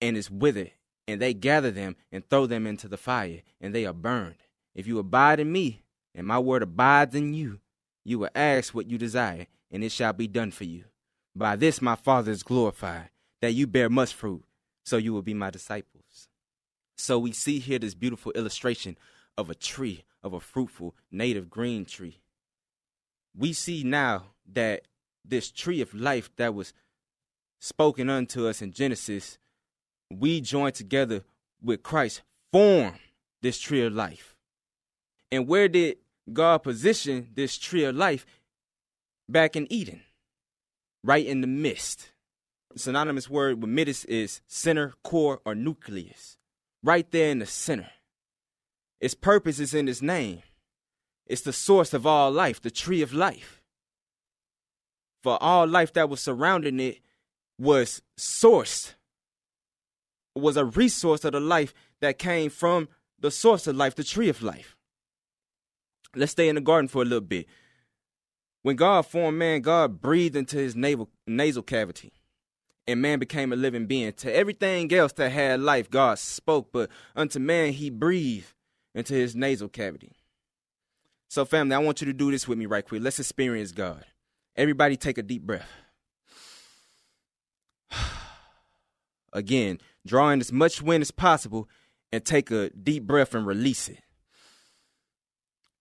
and 0.00 0.16
is 0.16 0.30
withered, 0.30 0.70
and 1.08 1.20
they 1.20 1.34
gather 1.34 1.72
them 1.72 1.96
and 2.12 2.24
throw 2.30 2.46
them 2.46 2.64
into 2.64 2.86
the 2.86 2.96
fire, 2.96 3.42
and 3.60 3.74
they 3.74 3.84
are 3.84 3.92
burned. 3.92 4.36
If 4.72 4.86
you 4.86 5.00
abide 5.00 5.40
in 5.40 5.50
me, 5.50 5.82
and 6.14 6.28
my 6.28 6.38
word 6.38 6.62
abides 6.62 7.16
in 7.16 7.34
you, 7.34 7.58
you 8.04 8.20
will 8.20 8.30
ask 8.36 8.72
what 8.72 8.88
you 8.88 8.96
desire, 8.96 9.48
and 9.72 9.82
it 9.82 9.90
shall 9.90 10.12
be 10.12 10.28
done 10.28 10.52
for 10.52 10.62
you. 10.62 10.84
By 11.34 11.56
this 11.56 11.82
my 11.82 11.96
Father 11.96 12.30
is 12.30 12.44
glorified, 12.44 13.10
that 13.40 13.54
you 13.54 13.66
bear 13.66 13.90
much 13.90 14.14
fruit, 14.14 14.44
so 14.84 14.96
you 14.96 15.12
will 15.12 15.22
be 15.22 15.34
my 15.34 15.50
disciples. 15.50 16.28
So 16.96 17.18
we 17.18 17.32
see 17.32 17.58
here 17.58 17.80
this 17.80 17.94
beautiful 17.94 18.30
illustration 18.32 18.96
of 19.36 19.50
a 19.50 19.56
tree, 19.56 20.04
of 20.24 20.32
a 20.32 20.40
fruitful 20.40 20.96
native 21.12 21.48
green 21.48 21.84
tree. 21.84 22.18
We 23.36 23.52
see 23.52 23.84
now 23.84 24.24
that 24.52 24.88
this 25.24 25.52
tree 25.52 25.80
of 25.80 25.94
life 25.94 26.30
that 26.36 26.54
was 26.54 26.72
spoken 27.60 28.10
unto 28.10 28.48
us 28.48 28.60
in 28.60 28.72
Genesis, 28.72 29.38
we 30.10 30.40
join 30.40 30.72
together 30.72 31.22
with 31.62 31.84
Christ, 31.84 32.22
form 32.52 32.94
this 33.42 33.60
tree 33.60 33.84
of 33.84 33.92
life. 33.92 34.36
And 35.30 35.46
where 35.46 35.68
did 35.68 35.98
God 36.32 36.64
position 36.64 37.28
this 37.34 37.56
tree 37.56 37.84
of 37.84 37.94
life? 37.94 38.26
Back 39.28 39.54
in 39.54 39.72
Eden 39.72 40.02
right 41.04 41.24
in 41.24 41.42
the 41.42 41.46
midst. 41.46 42.10
synonymous 42.76 43.30
word 43.30 43.60
with 43.60 43.70
midst 43.70 44.06
is 44.06 44.40
center, 44.48 44.94
core, 45.04 45.40
or 45.44 45.54
nucleus. 45.54 46.38
Right 46.82 47.08
there 47.12 47.30
in 47.30 47.38
the 47.38 47.46
center. 47.46 47.90
Its 49.04 49.12
purpose 49.12 49.60
is 49.60 49.74
in 49.74 49.86
its 49.86 50.00
name. 50.00 50.40
It's 51.26 51.42
the 51.42 51.52
source 51.52 51.92
of 51.92 52.06
all 52.06 52.30
life, 52.30 52.62
the 52.62 52.70
tree 52.70 53.02
of 53.02 53.12
life. 53.12 53.60
For 55.22 55.36
all 55.42 55.66
life 55.66 55.92
that 55.92 56.08
was 56.08 56.22
surrounding 56.22 56.80
it 56.80 57.00
was 57.58 58.00
sourced, 58.18 58.94
was 60.34 60.56
a 60.56 60.64
resource 60.64 61.22
of 61.26 61.32
the 61.32 61.40
life 61.40 61.74
that 62.00 62.18
came 62.18 62.48
from 62.48 62.88
the 63.20 63.30
source 63.30 63.66
of 63.66 63.76
life, 63.76 63.94
the 63.94 64.04
tree 64.04 64.30
of 64.30 64.42
life. 64.42 64.74
Let's 66.16 66.32
stay 66.32 66.48
in 66.48 66.54
the 66.54 66.62
garden 66.62 66.88
for 66.88 67.02
a 67.02 67.04
little 67.04 67.20
bit. 67.20 67.46
When 68.62 68.76
God 68.76 69.02
formed 69.02 69.36
man, 69.36 69.60
God 69.60 70.00
breathed 70.00 70.34
into 70.34 70.56
his 70.56 70.74
navel, 70.74 71.10
nasal 71.26 71.62
cavity, 71.62 72.14
and 72.86 73.02
man 73.02 73.18
became 73.18 73.52
a 73.52 73.56
living 73.56 73.84
being. 73.84 74.14
To 74.14 74.34
everything 74.34 74.90
else 74.94 75.12
that 75.12 75.28
had 75.28 75.60
life, 75.60 75.90
God 75.90 76.18
spoke, 76.18 76.72
but 76.72 76.88
unto 77.14 77.38
man, 77.38 77.74
he 77.74 77.90
breathed 77.90 78.53
into 78.94 79.14
his 79.14 79.34
nasal 79.34 79.68
cavity. 79.68 80.12
So, 81.28 81.44
family, 81.44 81.74
I 81.74 81.78
want 81.78 82.00
you 82.00 82.06
to 82.06 82.12
do 82.12 82.30
this 82.30 82.46
with 82.46 82.58
me 82.58 82.66
right 82.66 82.86
quick. 82.86 83.02
Let's 83.02 83.18
experience 83.18 83.72
God. 83.72 84.04
Everybody 84.56 84.96
take 84.96 85.18
a 85.18 85.22
deep 85.22 85.42
breath. 85.42 85.68
Again, 89.32 89.80
draw 90.06 90.30
in 90.30 90.40
as 90.40 90.52
much 90.52 90.80
wind 90.80 91.02
as 91.02 91.10
possible 91.10 91.68
and 92.12 92.24
take 92.24 92.50
a 92.52 92.70
deep 92.70 93.04
breath 93.04 93.34
and 93.34 93.46
release 93.46 93.88
it. 93.88 93.98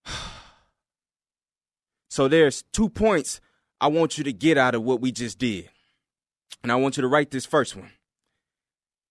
So 2.09 2.27
there's 2.27 2.63
two 2.71 2.89
points 2.89 3.41
I 3.81 3.87
want 3.87 4.19
you 4.19 4.23
to 4.25 4.31
get 4.31 4.55
out 4.55 4.75
of 4.75 4.83
what 4.83 5.01
we 5.01 5.11
just 5.11 5.39
did. 5.39 5.67
And 6.61 6.71
I 6.71 6.75
want 6.75 6.95
you 6.95 7.01
to 7.01 7.07
write 7.07 7.31
this 7.31 7.47
first 7.47 7.75
one. 7.75 7.89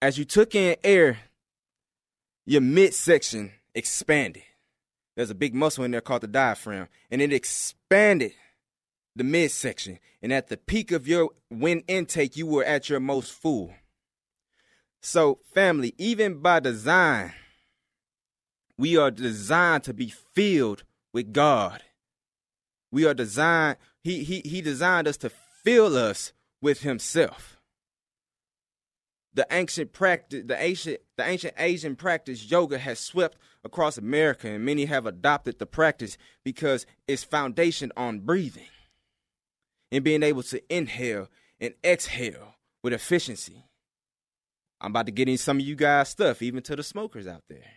As 0.00 0.18
you 0.18 0.24
took 0.24 0.54
in 0.54 0.76
air, 0.84 1.18
your 2.46 2.60
midsection 2.60 3.50
expanded. 3.74 4.42
There's 5.16 5.30
a 5.30 5.34
big 5.34 5.54
muscle 5.54 5.84
in 5.84 5.90
there 5.90 6.00
called 6.00 6.22
the 6.22 6.28
diaphragm, 6.28 6.88
and 7.10 7.20
it 7.20 7.32
expanded 7.32 8.32
the 9.14 9.24
midsection. 9.24 9.98
And 10.22 10.32
at 10.32 10.48
the 10.48 10.56
peak 10.56 10.92
of 10.92 11.06
your 11.06 11.30
wind 11.50 11.84
intake, 11.86 12.36
you 12.36 12.46
were 12.46 12.64
at 12.64 12.88
your 12.88 13.00
most 13.00 13.32
full. 13.32 13.74
So, 15.00 15.40
family, 15.52 15.94
even 15.98 16.38
by 16.38 16.60
design, 16.60 17.32
we 18.78 18.96
are 18.96 19.10
designed 19.10 19.84
to 19.84 19.94
be 19.94 20.08
filled 20.34 20.84
with 21.12 21.32
God. 21.32 21.82
We 22.90 23.04
are 23.06 23.14
designed, 23.14 23.78
he, 24.02 24.22
he, 24.22 24.40
he 24.44 24.60
designed 24.60 25.08
us 25.08 25.16
to 25.18 25.30
fill 25.62 25.96
us 25.96 26.32
with 26.60 26.82
himself. 26.82 27.58
The 29.34 29.46
ancient 29.50 29.92
practice, 29.92 30.44
the 30.46 30.62
ancient, 30.62 31.00
the 31.16 31.26
ancient 31.26 31.54
Asian 31.58 31.96
practice, 31.96 32.50
yoga, 32.50 32.78
has 32.78 32.98
swept 32.98 33.38
across 33.64 33.98
America, 33.98 34.48
and 34.48 34.64
many 34.64 34.86
have 34.86 35.06
adopted 35.06 35.58
the 35.58 35.66
practice 35.66 36.18
because 36.44 36.86
it's 37.06 37.24
foundation 37.24 37.92
on 37.96 38.20
breathing 38.20 38.68
and 39.90 40.02
being 40.02 40.22
able 40.22 40.42
to 40.42 40.74
inhale 40.74 41.28
and 41.60 41.74
exhale 41.84 42.54
with 42.82 42.92
efficiency. 42.92 43.64
I'm 44.80 44.90
about 44.90 45.06
to 45.06 45.12
get 45.12 45.28
in 45.28 45.38
some 45.38 45.58
of 45.58 45.64
you 45.64 45.76
guys' 45.76 46.08
stuff, 46.08 46.42
even 46.42 46.62
to 46.64 46.74
the 46.74 46.82
smokers 46.82 47.26
out 47.26 47.44
there. 47.48 47.70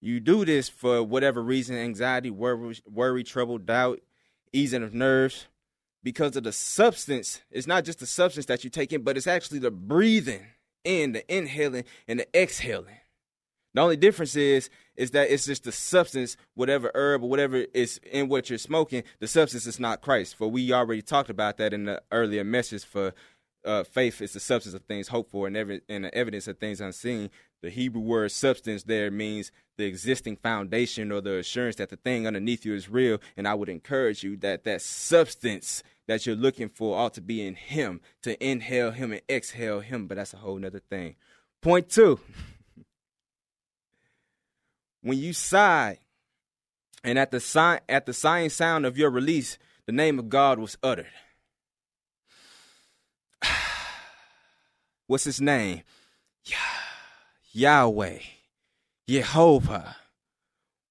You 0.00 0.20
do 0.20 0.44
this 0.44 0.68
for 0.68 1.02
whatever 1.02 1.42
reason 1.42 1.76
anxiety, 1.76 2.30
worry, 2.30 2.76
worry 2.86 3.22
trouble, 3.22 3.58
doubt, 3.58 4.00
easing 4.52 4.82
of 4.82 4.92
nerves 4.92 5.46
because 6.02 6.36
of 6.36 6.44
the 6.44 6.52
substance. 6.52 7.40
It's 7.50 7.66
not 7.66 7.84
just 7.84 8.00
the 8.00 8.06
substance 8.06 8.46
that 8.46 8.64
you 8.64 8.70
take 8.70 8.92
in, 8.92 9.02
but 9.02 9.16
it's 9.16 9.26
actually 9.26 9.60
the 9.60 9.70
breathing 9.70 10.46
in, 10.84 11.12
the 11.12 11.34
inhaling, 11.34 11.84
and 12.06 12.20
the 12.20 12.26
exhaling. 12.38 12.98
The 13.74 13.80
only 13.80 13.96
difference 13.96 14.36
is 14.36 14.70
is 14.96 15.10
that 15.10 15.30
it's 15.30 15.46
just 15.46 15.64
the 15.64 15.72
substance, 15.72 16.36
whatever 16.54 16.90
herb 16.94 17.24
or 17.24 17.28
whatever 17.28 17.66
is 17.74 18.00
in 18.10 18.28
what 18.28 18.48
you're 18.48 18.58
smoking. 18.58 19.02
The 19.18 19.26
substance 19.26 19.66
is 19.66 19.80
not 19.80 20.00
Christ. 20.00 20.36
For 20.36 20.48
we 20.48 20.72
already 20.72 21.02
talked 21.02 21.30
about 21.30 21.56
that 21.56 21.72
in 21.72 21.84
the 21.84 22.00
earlier 22.12 22.44
message. 22.44 22.84
For 22.84 23.12
uh, 23.64 23.82
faith 23.82 24.20
is 24.20 24.32
the 24.32 24.40
substance 24.40 24.74
of 24.74 24.82
things 24.82 25.08
hoped 25.08 25.30
for, 25.30 25.46
and, 25.46 25.56
every, 25.56 25.80
and 25.88 26.04
the 26.04 26.14
evidence 26.14 26.46
of 26.46 26.58
things 26.58 26.80
unseen. 26.80 27.30
The 27.62 27.70
Hebrew 27.70 28.02
word 28.02 28.30
substance 28.30 28.84
there 28.84 29.10
means 29.10 29.50
the 29.78 29.86
existing 29.86 30.36
foundation 30.36 31.10
or 31.10 31.20
the 31.20 31.38
assurance 31.38 31.76
that 31.76 31.88
the 31.88 31.96
thing 31.96 32.26
underneath 32.26 32.64
you 32.64 32.74
is 32.74 32.88
real. 32.88 33.18
And 33.36 33.48
I 33.48 33.54
would 33.54 33.68
encourage 33.68 34.22
you 34.22 34.36
that 34.38 34.64
that 34.64 34.82
substance 34.82 35.82
that 36.06 36.26
you're 36.26 36.36
looking 36.36 36.68
for 36.68 36.96
ought 36.96 37.14
to 37.14 37.22
be 37.22 37.44
in 37.44 37.54
Him, 37.54 38.00
to 38.22 38.40
inhale 38.46 38.92
Him 38.92 39.12
and 39.12 39.22
exhale 39.28 39.80
Him. 39.80 40.06
But 40.06 40.18
that's 40.18 40.34
a 40.34 40.38
whole 40.38 40.58
nother 40.58 40.78
thing. 40.78 41.16
Point 41.62 41.88
two 41.88 42.20
when 45.04 45.18
you 45.18 45.32
sigh, 45.34 45.98
and 47.04 47.18
at 47.18 47.30
the, 47.30 47.38
sign, 47.38 47.80
at 47.88 48.06
the 48.06 48.14
sighing 48.14 48.48
sound 48.48 48.86
of 48.86 48.96
your 48.96 49.10
release, 49.10 49.58
the 49.86 49.92
name 49.92 50.18
of 50.18 50.30
God 50.30 50.58
was 50.58 50.78
uttered. 50.82 51.12
What's 55.06 55.24
his 55.24 55.42
name? 55.42 55.82
Yahweh, 57.52 58.18
Jehovah. 59.06 59.96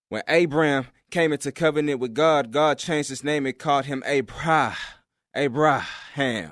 When 0.10 0.22
Abraham 0.28 0.86
came 1.10 1.34
into 1.34 1.52
covenant 1.52 2.00
with 2.00 2.14
God, 2.14 2.52
God 2.52 2.78
changed 2.78 3.10
his 3.10 3.24
name 3.24 3.48
and 3.48 3.58
called 3.58 3.86
him 3.86 4.04
Abrah, 4.06 4.76
Abraham. 5.36 6.52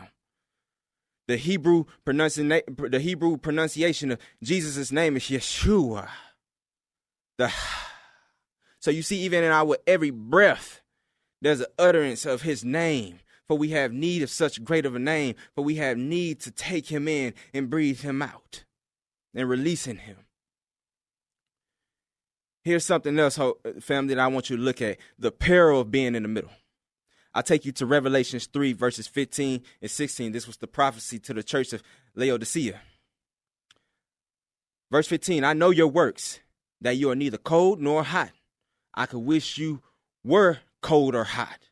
The 1.28 1.38
Hebrew, 1.38 1.86
pronunciation, 2.04 2.62
the 2.90 3.00
Hebrew 3.00 3.38
pronunciation 3.38 4.12
of 4.14 4.20
Jesus' 4.42 4.92
name 4.92 5.16
is 5.16 5.24
Yeshua. 5.24 6.10
The, 7.42 7.52
so 8.80 8.92
you 8.92 9.02
see, 9.02 9.22
even 9.22 9.44
in 9.44 9.52
our 9.52 9.78
every 9.88 10.12
breath, 10.12 10.82
there's 11.42 11.62
an 11.62 11.68
utterance 11.80 12.26
of 12.26 12.44
his 12.44 12.64
name. 12.64 13.20
For 13.48 13.58
we 13.58 13.70
have 13.70 13.92
need 13.92 14.22
of 14.22 14.30
such 14.30 14.64
great 14.64 14.86
of 14.86 14.96
a 14.96 15.00
name, 15.00 15.36
for 15.56 15.64
we 15.64 15.76
have 15.76 15.98
need 15.98 16.40
to 16.42 16.52
take 16.52 16.88
him 16.88 17.08
in 17.10 17.34
and 17.54 17.70
breathe 17.70 18.00
him 18.00 18.22
out 18.22 18.64
and 19.36 19.50
releasing 19.50 19.98
him. 19.98 20.18
Here's 22.64 22.86
something 22.86 23.20
else, 23.20 23.38
family, 23.82 24.14
that 24.14 24.22
I 24.22 24.28
want 24.28 24.50
you 24.50 24.56
to 24.56 24.64
look 24.64 24.82
at 24.82 25.00
the 25.20 25.32
peril 25.32 25.82
of 25.82 25.92
being 25.92 26.16
in 26.16 26.24
the 26.24 26.30
middle. 26.30 26.52
I'll 27.34 27.44
take 27.44 27.66
you 27.66 27.74
to 27.74 27.86
Revelations 27.86 28.46
3, 28.46 28.72
verses 28.72 29.08
15 29.08 29.64
and 29.82 29.92
16. 29.92 30.32
This 30.32 30.48
was 30.48 30.58
the 30.58 30.68
prophecy 30.68 31.20
to 31.20 31.34
the 31.34 31.44
church 31.44 31.74
of 31.74 31.84
Laodicea. 32.16 32.80
Verse 34.92 35.08
15 35.08 35.44
I 35.44 35.54
know 35.54 35.72
your 35.72 35.88
works, 35.88 36.40
that 36.82 36.98
you 36.98 37.10
are 37.10 37.16
neither 37.16 37.38
cold 37.38 37.80
nor 37.80 38.04
hot. 38.04 38.32
I 38.94 39.06
could 39.06 39.20
wish 39.20 39.58
you 39.58 39.82
were 40.24 40.60
cold 40.82 41.16
or 41.16 41.24
hot. 41.24 41.70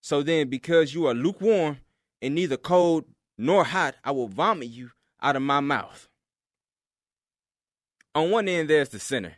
So 0.00 0.22
then, 0.22 0.48
because 0.48 0.94
you 0.94 1.06
are 1.06 1.14
lukewarm 1.14 1.78
and 2.20 2.34
neither 2.34 2.56
cold 2.56 3.04
nor 3.36 3.64
hot, 3.64 3.94
I 4.04 4.10
will 4.10 4.28
vomit 4.28 4.68
you 4.68 4.90
out 5.22 5.36
of 5.36 5.42
my 5.42 5.60
mouth. 5.60 6.08
On 8.14 8.30
one 8.30 8.48
end, 8.48 8.68
there's 8.68 8.88
the 8.88 8.98
sinner. 8.98 9.36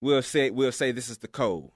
We'll 0.00 0.22
say, 0.22 0.50
we'll 0.50 0.72
say 0.72 0.92
this 0.92 1.08
is 1.08 1.18
the 1.18 1.28
cold. 1.28 1.72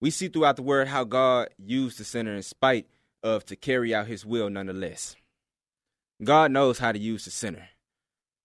We 0.00 0.10
see 0.10 0.28
throughout 0.28 0.56
the 0.56 0.62
word 0.62 0.88
how 0.88 1.04
God 1.04 1.48
used 1.56 1.98
the 1.98 2.04
sinner 2.04 2.34
in 2.34 2.42
spite 2.42 2.86
of 3.22 3.44
to 3.46 3.56
carry 3.56 3.94
out 3.94 4.06
his 4.06 4.26
will 4.26 4.50
nonetheless. 4.50 5.16
God 6.22 6.50
knows 6.50 6.78
how 6.78 6.92
to 6.92 6.98
use 6.98 7.24
the 7.24 7.30
sinner 7.30 7.68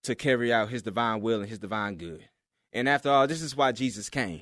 to 0.03 0.15
carry 0.15 0.51
out 0.51 0.69
his 0.69 0.81
divine 0.81 1.21
will 1.21 1.41
and 1.41 1.49
his 1.49 1.59
divine 1.59 1.95
good. 1.95 2.27
And 2.73 2.87
after 2.87 3.09
all, 3.09 3.27
this 3.27 3.41
is 3.41 3.55
why 3.55 3.71
Jesus 3.71 4.09
came. 4.09 4.41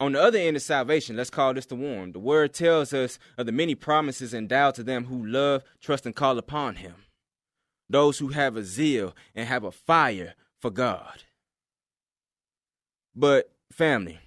On 0.00 0.12
the 0.12 0.20
other 0.20 0.38
end 0.38 0.56
of 0.56 0.62
salvation, 0.62 1.16
let's 1.16 1.30
call 1.30 1.54
this 1.54 1.66
the 1.66 1.76
warm. 1.76 2.12
The 2.12 2.18
word 2.18 2.52
tells 2.52 2.92
us 2.92 3.18
of 3.38 3.46
the 3.46 3.52
many 3.52 3.74
promises 3.74 4.34
endowed 4.34 4.74
to 4.74 4.82
them 4.82 5.04
who 5.04 5.24
love, 5.24 5.62
trust, 5.80 6.04
and 6.04 6.16
call 6.16 6.36
upon 6.36 6.76
him. 6.76 6.94
Those 7.88 8.18
who 8.18 8.28
have 8.28 8.56
a 8.56 8.64
zeal 8.64 9.14
and 9.34 9.46
have 9.46 9.62
a 9.64 9.70
fire 9.70 10.34
for 10.60 10.70
God. 10.70 11.22
But 13.14 13.52
family, 13.70 14.18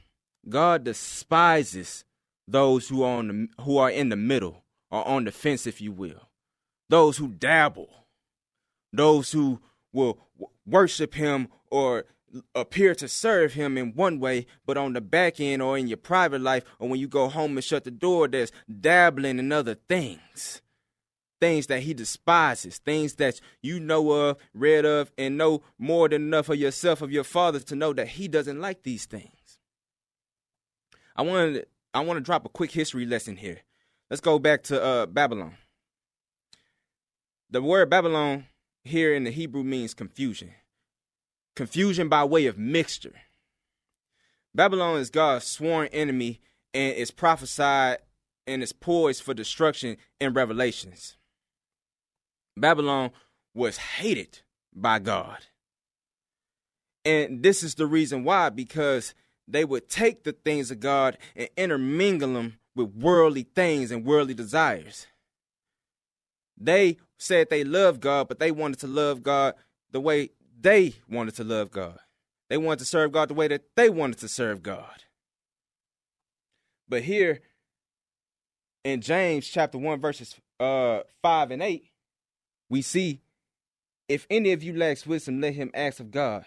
God 0.48 0.84
despises 0.84 2.06
those 2.48 2.88
who 2.88 3.04
are 3.04 3.22
the, 3.24 3.48
who 3.62 3.78
are 3.78 3.90
in 3.90 4.10
the 4.10 4.16
middle 4.16 4.64
or 4.90 5.06
on 5.06 5.26
the 5.26 5.32
fence, 5.32 5.68
if 5.68 5.82
you 5.82 5.92
will. 5.92 6.30
Those 6.90 7.18
who 7.18 7.28
dabble, 7.28 7.90
those 8.94 9.34
who 9.34 9.60
will 9.92 10.20
worship 10.66 11.14
him 11.14 11.50
or 11.70 12.06
appear 12.54 12.94
to 12.96 13.08
serve 13.08 13.54
him 13.54 13.78
in 13.78 13.94
one 13.94 14.20
way, 14.20 14.46
but 14.66 14.78
on 14.78 14.94
the 14.94 15.02
back 15.02 15.40
end 15.40 15.62
or 15.62 15.78
in 15.78 15.88
your 15.88 15.98
private 15.98 16.42
life 16.42 16.64
or 16.80 16.90
when 16.90 17.00
you 17.00 17.08
go 17.08 17.28
home 17.28 17.58
and 17.58 17.64
shut 17.64 17.84
the 17.84 17.92
door, 17.92 18.28
there's 18.28 18.52
dabbling 18.82 19.40
in 19.40 19.52
other 19.52 19.76
things. 19.76 20.62
Things 21.40 21.68
that 21.68 21.84
he 21.84 21.94
despises, 21.94 22.80
things 22.80 23.16
that 23.16 23.40
you 23.62 23.80
know 23.80 24.12
of, 24.12 24.38
read 24.54 24.86
of, 24.86 25.12
and 25.20 25.38
know 25.38 25.62
more 25.78 26.10
than 26.10 26.24
enough 26.24 26.50
of 26.50 26.58
yourself, 26.58 27.02
of 27.04 27.12
your 27.12 27.24
father, 27.24 27.60
to 27.60 27.76
know 27.76 27.94
that 27.94 28.08
he 28.08 28.28
doesn't 28.28 28.60
like 28.60 28.82
these 28.82 29.06
things. 29.06 29.60
I 31.16 31.22
want 31.22 31.56
to 31.56 31.68
I 31.94 32.00
want 32.00 32.18
to 32.18 32.24
drop 32.24 32.46
a 32.46 32.50
quick 32.50 32.72
history 32.72 33.06
lesson 33.06 33.38
here. 33.38 33.60
Let's 34.10 34.22
go 34.22 34.40
back 34.40 34.64
to 34.64 34.84
uh, 34.84 35.06
Babylon. 35.06 35.58
The 37.52 37.62
word 37.62 37.90
Babylon 37.90 38.46
here 38.84 39.14
in 39.14 39.24
the 39.24 39.32
Hebrew 39.32 39.64
means 39.64 39.94
confusion 39.94 40.54
confusion 41.58 42.08
by 42.08 42.24
way 42.24 42.46
of 42.46 42.58
mixture. 42.58 43.16
Babylon 44.56 45.00
is 45.00 45.10
God's 45.10 45.46
sworn 45.46 45.88
enemy 45.88 46.40
and 46.74 46.96
is 46.96 47.12
prophesied 47.12 47.98
and 48.46 48.64
is 48.64 48.72
poised 48.72 49.24
for 49.24 49.34
destruction 49.34 49.98
in 50.22 50.34
Revelations. 50.34 51.18
Babylon 52.56 53.12
was 53.54 53.78
hated 53.78 54.40
by 54.74 55.00
God. 55.00 55.40
And 57.04 57.42
this 57.42 57.64
is 57.64 57.76
the 57.76 57.88
reason 57.88 58.24
why, 58.24 58.50
because 58.50 59.14
they 59.48 59.66
would 59.66 59.90
take 59.90 60.24
the 60.24 60.34
things 60.34 60.72
of 60.72 60.80
God 60.80 61.18
and 61.36 61.50
intermingle 61.58 62.34
them 62.34 62.60
with 62.76 62.94
worldly 62.94 63.44
things 63.56 63.92
and 63.92 64.06
worldly 64.06 64.34
desires. 64.34 65.08
They 66.56 66.98
said 67.18 67.50
they 67.50 67.64
loved 67.64 68.02
God, 68.02 68.28
but 68.28 68.40
they 68.40 68.52
wanted 68.52 68.80
to 68.80 68.88
love 68.88 69.24
God 69.24 69.56
the 69.92 70.02
way 70.02 70.32
they 70.60 70.96
wanted 71.10 71.36
to 71.36 71.44
love 71.44 71.72
God. 71.72 72.00
They 72.50 72.58
wanted 72.58 72.80
to 72.80 72.86
serve 72.86 73.12
God 73.12 73.30
the 73.30 73.34
way 73.34 73.48
that 73.48 73.64
they 73.76 73.90
wanted 73.90 74.20
to 74.20 74.28
serve 74.28 74.64
God. 74.64 75.04
But 76.88 77.04
here 77.04 77.42
in 78.84 79.02
James 79.02 79.48
chapter 79.48 79.78
1, 79.78 80.00
verses 80.00 80.36
uh, 80.60 81.02
5 81.22 81.52
and 81.52 81.62
8, 81.62 81.84
we 82.70 82.82
see 82.82 83.22
if 84.08 84.26
any 84.30 84.54
of 84.54 84.64
you 84.64 84.74
lacks 84.74 85.06
wisdom, 85.06 85.42
let 85.42 85.54
him 85.54 85.72
ask 85.74 86.00
of 86.00 86.12
God, 86.12 86.46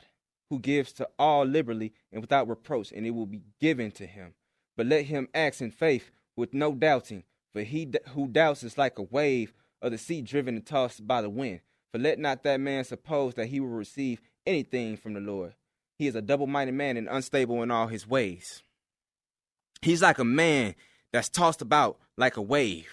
who 0.49 0.59
gives 0.59 0.93
to 0.95 1.09
all 1.19 1.45
liberally 1.45 1.93
and 2.11 2.23
without 2.23 2.49
reproach, 2.49 2.90
and 2.93 3.07
it 3.07 3.11
will 3.11 3.26
be 3.26 3.43
given 3.61 3.90
to 3.93 4.07
him. 4.07 4.35
But 4.76 4.87
let 4.87 5.05
him 5.05 5.29
ask 5.35 5.61
in 5.61 5.71
faith 5.71 6.11
with 6.37 6.55
no 6.55 6.75
doubting, 6.75 7.25
for 7.52 7.62
he 7.62 7.90
who 8.14 8.29
doubts 8.29 8.62
is 8.62 8.79
like 8.79 8.99
a 8.99 9.02
wave 9.02 9.52
of 9.83 9.93
the 9.93 9.99
sea 9.99 10.23
driven 10.23 10.57
and 10.57 10.64
tossed 10.64 11.07
by 11.07 11.21
the 11.21 11.31
wind. 11.31 11.61
For 11.92 11.99
let 11.99 12.18
not 12.18 12.42
that 12.44 12.61
man 12.61 12.85
suppose 12.85 13.35
that 13.35 13.47
he 13.47 13.61
will 13.61 13.68
receive 13.68 14.20
anything 14.47 14.97
from 14.97 15.14
the 15.14 15.20
Lord. 15.20 15.54
He 15.99 16.06
is 16.06 16.14
a 16.14 16.23
double 16.23 16.47
minded 16.47 16.75
man 16.75 16.97
and 16.97 17.09
unstable 17.09 17.62
in 17.62 17.70
all 17.70 17.88
his 17.88 18.06
ways. 18.06 18.62
He's 19.82 20.02
like 20.02 20.18
a 20.18 20.25
man 20.25 20.75
that's 21.12 21.28
tossed 21.28 21.62
about 21.62 21.99
like 22.16 22.37
a 22.37 22.42
wave. 22.42 22.90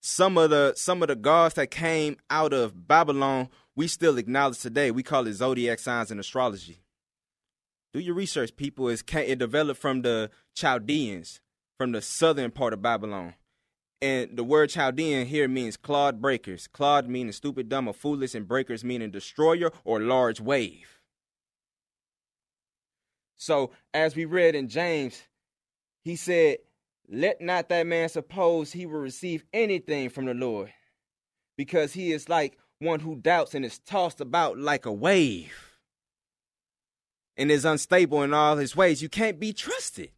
Some 0.00 0.38
of 0.38 0.50
the 0.50 0.74
some 0.76 1.02
of 1.02 1.08
the 1.08 1.16
gods 1.16 1.54
that 1.54 1.70
came 1.70 2.16
out 2.30 2.52
of 2.52 2.88
Babylon, 2.88 3.48
we 3.76 3.88
still 3.88 4.16
acknowledge 4.16 4.58
today. 4.58 4.90
We 4.90 5.02
call 5.02 5.26
it 5.26 5.34
zodiac 5.34 5.80
signs 5.80 6.10
and 6.10 6.20
astrology. 6.20 6.80
Do 7.92 8.00
your 8.00 8.14
research, 8.14 8.54
people. 8.56 8.88
It's, 8.88 9.02
it 9.12 9.38
developed 9.38 9.80
from 9.80 10.02
the 10.02 10.30
Chaldeans, 10.54 11.40
from 11.78 11.92
the 11.92 12.02
southern 12.02 12.50
part 12.50 12.72
of 12.72 12.82
Babylon. 12.82 13.34
And 14.00 14.36
the 14.36 14.44
word 14.44 14.70
Chaldean 14.70 15.26
here 15.26 15.48
means 15.48 15.76
clod 15.76 16.20
breakers. 16.20 16.68
Clod 16.68 17.08
meaning 17.08 17.32
stupid, 17.32 17.68
dumb, 17.68 17.88
or 17.88 17.94
foolish, 17.94 18.34
and 18.34 18.46
breakers 18.46 18.84
meaning 18.84 19.10
destroyer 19.10 19.72
or 19.84 20.00
large 20.00 20.40
wave. 20.40 21.00
So, 23.36 23.72
as 23.92 24.14
we 24.14 24.24
read 24.24 24.54
in 24.54 24.68
James, 24.68 25.22
he 26.04 26.14
said, 26.14 26.58
Let 27.08 27.40
not 27.40 27.68
that 27.70 27.86
man 27.86 28.08
suppose 28.08 28.72
he 28.72 28.86
will 28.86 29.00
receive 29.00 29.44
anything 29.52 30.10
from 30.10 30.26
the 30.26 30.34
Lord, 30.34 30.72
because 31.56 31.92
he 31.92 32.12
is 32.12 32.28
like 32.28 32.56
one 32.78 33.00
who 33.00 33.16
doubts 33.16 33.54
and 33.54 33.64
is 33.64 33.80
tossed 33.80 34.20
about 34.20 34.58
like 34.58 34.86
a 34.86 34.92
wave 34.92 35.54
and 37.36 37.50
is 37.50 37.64
unstable 37.64 38.22
in 38.22 38.32
all 38.32 38.56
his 38.56 38.76
ways. 38.76 39.02
You 39.02 39.08
can't 39.08 39.40
be 39.40 39.52
trusted. 39.52 40.10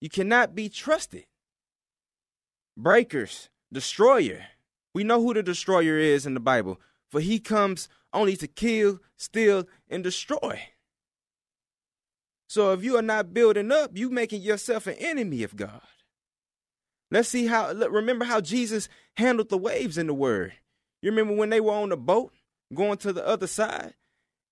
You 0.00 0.08
cannot 0.08 0.54
be 0.54 0.68
trusted 0.68 1.24
breakers, 2.76 3.48
destroyer. 3.72 4.46
We 4.94 5.04
know 5.04 5.20
who 5.20 5.34
the 5.34 5.42
destroyer 5.42 5.96
is 5.96 6.26
in 6.26 6.34
the 6.34 6.40
Bible, 6.40 6.80
for 7.10 7.20
he 7.20 7.40
comes 7.40 7.88
only 8.12 8.36
to 8.36 8.46
kill, 8.46 9.00
steal, 9.16 9.66
and 9.88 10.04
destroy. 10.04 10.60
So 12.46 12.72
if 12.72 12.84
you 12.84 12.96
are 12.96 13.02
not 13.02 13.34
building 13.34 13.72
up, 13.72 13.90
you 13.94 14.10
making 14.10 14.42
yourself 14.42 14.86
an 14.86 14.94
enemy 14.94 15.42
of 15.42 15.56
God. 15.56 15.80
Let's 17.10 17.28
see 17.28 17.46
how 17.46 17.72
remember 17.72 18.24
how 18.24 18.40
Jesus 18.40 18.88
handled 19.16 19.48
the 19.48 19.58
waves 19.58 19.98
in 19.98 20.06
the 20.06 20.14
word. 20.14 20.52
You 21.02 21.10
remember 21.10 21.34
when 21.34 21.50
they 21.50 21.60
were 21.60 21.72
on 21.72 21.90
the 21.90 21.96
boat 21.96 22.32
going 22.72 22.98
to 22.98 23.12
the 23.12 23.26
other 23.26 23.46
side 23.46 23.94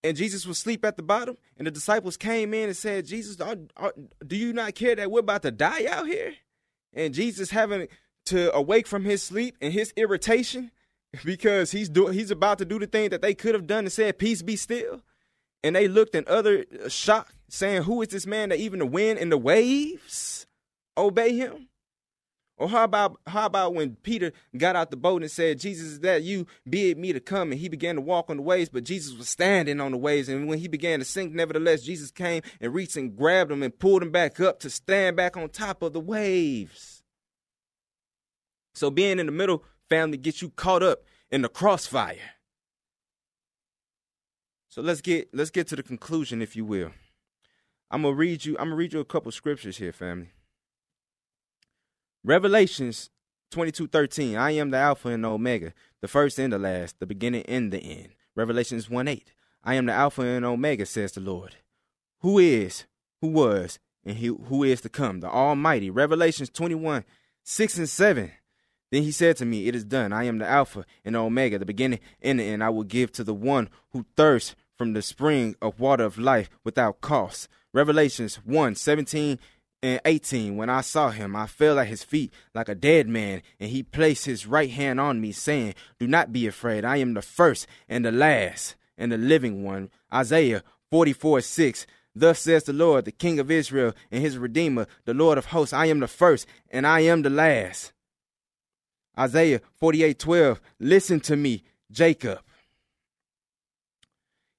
and 0.04 0.16
Jesus 0.16 0.46
was 0.46 0.58
asleep 0.58 0.84
at 0.84 0.96
the 0.96 1.02
bottom 1.02 1.36
and 1.56 1.66
the 1.66 1.70
disciples 1.70 2.16
came 2.16 2.54
in 2.54 2.64
and 2.64 2.76
said, 2.76 3.06
"Jesus, 3.06 3.40
are, 3.40 3.56
are, 3.76 3.94
do 4.26 4.36
you 4.36 4.52
not 4.52 4.74
care 4.74 4.94
that 4.94 5.10
we're 5.10 5.20
about 5.20 5.42
to 5.42 5.50
die 5.50 5.86
out 5.86 6.06
here?" 6.06 6.34
And 6.92 7.14
Jesus 7.14 7.50
having 7.50 7.88
to 8.26 8.54
awake 8.54 8.86
from 8.86 9.04
his 9.04 9.22
sleep 9.22 9.56
and 9.60 9.72
his 9.72 9.92
irritation 9.96 10.70
because 11.24 11.70
he's 11.72 11.88
do, 11.88 12.08
he's 12.08 12.30
about 12.30 12.58
to 12.58 12.64
do 12.64 12.78
the 12.78 12.86
thing 12.86 13.10
that 13.10 13.22
they 13.22 13.34
could 13.34 13.54
have 13.54 13.66
done 13.66 13.84
and 13.84 13.92
said, 13.92 14.18
"Peace 14.18 14.42
be 14.42 14.56
still." 14.56 15.02
And 15.64 15.76
they 15.76 15.86
looked 15.86 16.14
in 16.14 16.24
utter 16.26 16.64
uh, 16.84 16.88
shock, 16.88 17.34
saying, 17.48 17.82
"Who 17.82 18.02
is 18.02 18.08
this 18.08 18.26
man 18.26 18.48
that 18.48 18.58
even 18.58 18.78
the 18.78 18.86
wind 18.86 19.18
and 19.18 19.30
the 19.30 19.38
waves 19.38 20.46
obey 20.96 21.36
him?" 21.36 21.68
Or 22.58 22.68
how 22.68 22.84
about 22.84 23.18
how 23.26 23.46
about 23.46 23.74
when 23.74 23.96
Peter 23.96 24.32
got 24.56 24.76
out 24.76 24.90
the 24.90 24.96
boat 24.96 25.22
and 25.22 25.30
said, 25.30 25.58
"Jesus, 25.58 25.86
is 25.86 26.00
that 26.00 26.22
you? 26.22 26.46
Bid 26.68 26.96
me 26.96 27.12
to 27.12 27.20
come." 27.20 27.52
And 27.52 27.60
he 27.60 27.68
began 27.68 27.96
to 27.96 28.00
walk 28.00 28.30
on 28.30 28.36
the 28.36 28.42
waves, 28.42 28.70
but 28.70 28.84
Jesus 28.84 29.16
was 29.16 29.28
standing 29.28 29.80
on 29.80 29.92
the 29.92 29.98
waves. 29.98 30.28
And 30.28 30.48
when 30.48 30.58
he 30.58 30.68
began 30.68 30.98
to 31.00 31.04
sink, 31.04 31.32
nevertheless, 31.32 31.82
Jesus 31.82 32.10
came 32.10 32.42
and 32.60 32.72
reached 32.72 32.96
and 32.96 33.16
grabbed 33.16 33.50
him 33.50 33.62
and 33.62 33.78
pulled 33.78 34.02
him 34.02 34.10
back 34.10 34.40
up 34.40 34.60
to 34.60 34.70
stand 34.70 35.16
back 35.16 35.36
on 35.36 35.48
top 35.48 35.82
of 35.82 35.92
the 35.92 36.00
waves. 36.00 37.01
So 38.74 38.90
being 38.90 39.18
in 39.18 39.26
the 39.26 39.32
middle 39.32 39.64
family 39.88 40.16
gets 40.16 40.42
you 40.42 40.50
caught 40.50 40.82
up 40.82 41.04
in 41.30 41.42
the 41.42 41.48
crossfire. 41.48 42.36
So 44.68 44.80
let's 44.80 45.00
get 45.00 45.28
let's 45.34 45.50
get 45.50 45.66
to 45.68 45.76
the 45.76 45.82
conclusion, 45.82 46.40
if 46.40 46.56
you 46.56 46.64
will. 46.64 46.92
I'm 47.90 48.02
gonna 48.02 48.14
read 48.14 48.44
you. 48.44 48.56
I'm 48.58 48.66
gonna 48.66 48.76
read 48.76 48.94
you 48.94 49.00
a 49.00 49.04
couple 49.04 49.30
scriptures 49.32 49.76
here, 49.76 49.92
family. 49.92 50.30
Revelations 52.24 53.10
22, 53.50 53.88
13. 53.88 54.36
I 54.36 54.52
am 54.52 54.70
the 54.70 54.78
Alpha 54.78 55.08
and 55.08 55.26
Omega, 55.26 55.74
the 56.00 56.08
first 56.08 56.38
and 56.38 56.52
the 56.52 56.58
last, 56.58 56.98
the 57.00 57.06
beginning 57.06 57.44
and 57.46 57.70
the 57.70 57.78
end. 57.78 58.14
Revelations 58.34 58.88
1 58.88 59.08
8. 59.08 59.32
I 59.62 59.74
am 59.74 59.86
the 59.86 59.92
Alpha 59.92 60.22
and 60.22 60.44
Omega, 60.44 60.86
says 60.86 61.12
the 61.12 61.20
Lord. 61.20 61.56
Who 62.20 62.38
is, 62.38 62.86
who 63.20 63.28
was, 63.28 63.78
and 64.04 64.16
he, 64.16 64.28
who 64.28 64.64
is 64.64 64.80
to 64.80 64.88
come, 64.88 65.20
the 65.20 65.28
Almighty. 65.28 65.90
Revelations 65.90 66.48
21, 66.48 67.04
6 67.44 67.78
and 67.78 67.88
7. 67.88 68.32
Then 68.92 69.04
he 69.04 69.10
said 69.10 69.38
to 69.38 69.46
me, 69.46 69.66
It 69.66 69.74
is 69.74 69.84
done. 69.84 70.12
I 70.12 70.24
am 70.24 70.36
the 70.36 70.46
Alpha 70.46 70.84
and 71.02 71.14
the 71.14 71.20
Omega, 71.20 71.58
the 71.58 71.64
beginning 71.64 72.00
and 72.20 72.38
the 72.38 72.44
end. 72.44 72.62
I 72.62 72.68
will 72.68 72.84
give 72.84 73.10
to 73.12 73.24
the 73.24 73.34
one 73.34 73.70
who 73.92 74.04
thirsts 74.16 74.54
from 74.76 74.92
the 74.92 75.00
spring 75.00 75.56
of 75.62 75.80
water 75.80 76.04
of 76.04 76.18
life 76.18 76.50
without 76.62 77.00
cost. 77.00 77.48
Revelations 77.72 78.36
1 78.44 78.74
17 78.74 79.38
and 79.82 80.00
18. 80.04 80.58
When 80.58 80.68
I 80.68 80.82
saw 80.82 81.08
him, 81.08 81.34
I 81.34 81.46
fell 81.46 81.78
at 81.78 81.86
his 81.86 82.04
feet 82.04 82.34
like 82.54 82.68
a 82.68 82.74
dead 82.74 83.08
man, 83.08 83.40
and 83.58 83.70
he 83.70 83.82
placed 83.82 84.26
his 84.26 84.46
right 84.46 84.70
hand 84.70 85.00
on 85.00 85.22
me, 85.22 85.32
saying, 85.32 85.74
Do 85.98 86.06
not 86.06 86.30
be 86.30 86.46
afraid. 86.46 86.84
I 86.84 86.98
am 86.98 87.14
the 87.14 87.22
first 87.22 87.66
and 87.88 88.04
the 88.04 88.12
last 88.12 88.76
and 88.98 89.10
the 89.10 89.16
living 89.16 89.64
one. 89.64 89.88
Isaiah 90.12 90.62
44 90.90 91.40
6. 91.40 91.86
Thus 92.14 92.40
says 92.40 92.64
the 92.64 92.74
Lord, 92.74 93.06
the 93.06 93.12
King 93.12 93.38
of 93.38 93.50
Israel 93.50 93.94
and 94.10 94.22
his 94.22 94.36
Redeemer, 94.36 94.86
the 95.06 95.14
Lord 95.14 95.38
of 95.38 95.46
hosts. 95.46 95.72
I 95.72 95.86
am 95.86 96.00
the 96.00 96.08
first 96.08 96.46
and 96.68 96.86
I 96.86 97.00
am 97.00 97.22
the 97.22 97.30
last. 97.30 97.94
Isaiah 99.18 99.60
48 99.76 100.18
12, 100.18 100.60
listen 100.80 101.20
to 101.20 101.36
me, 101.36 101.64
Jacob. 101.90 102.40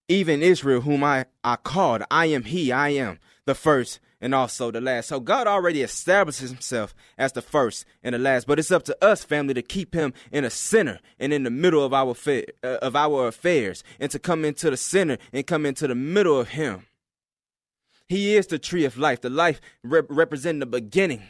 Even 0.08 0.42
Israel, 0.42 0.82
whom 0.82 1.04
I, 1.04 1.26
I 1.44 1.56
called, 1.56 2.04
I 2.12 2.28
am 2.28 2.44
he, 2.44 2.72
I 2.72 2.90
am 2.90 3.20
the 3.46 3.56
first 3.56 4.00
and 4.24 4.34
also 4.34 4.72
the 4.72 4.80
last. 4.80 5.10
So 5.10 5.20
God 5.20 5.48
already 5.48 5.82
establishes 5.82 6.50
himself 6.50 6.96
as 7.18 7.34
the 7.34 7.42
first 7.42 7.86
and 8.02 8.16
the 8.16 8.20
last, 8.20 8.48
but 8.48 8.58
it's 8.58 8.72
up 8.72 8.84
to 8.84 9.04
us, 9.04 9.24
family, 9.24 9.54
to 9.54 9.62
keep 9.62 9.94
him 9.94 10.14
in 10.32 10.46
the 10.46 10.50
center 10.50 11.00
and 11.20 11.34
in 11.34 11.44
the 11.44 11.50
middle 11.50 11.84
of 11.84 11.94
our, 11.94 12.16
uh, 12.28 12.68
of 12.82 12.96
our 12.96 13.28
affairs 13.28 13.84
and 14.00 14.10
to 14.12 14.20
come 14.20 14.46
into 14.46 14.70
the 14.70 14.78
center 14.78 15.18
and 15.34 15.46
come 15.46 15.66
into 15.66 15.90
the 15.90 15.96
middle 15.96 16.40
of 16.40 16.50
him. 16.50 16.86
He 18.08 18.36
is 18.36 18.48
the 18.48 18.60
tree 18.60 18.86
of 18.86 18.98
life, 18.98 19.20
the 19.20 19.30
life 19.30 19.60
rep- 19.84 20.06
representing 20.08 20.60
the 20.62 20.68
beginning 20.68 21.24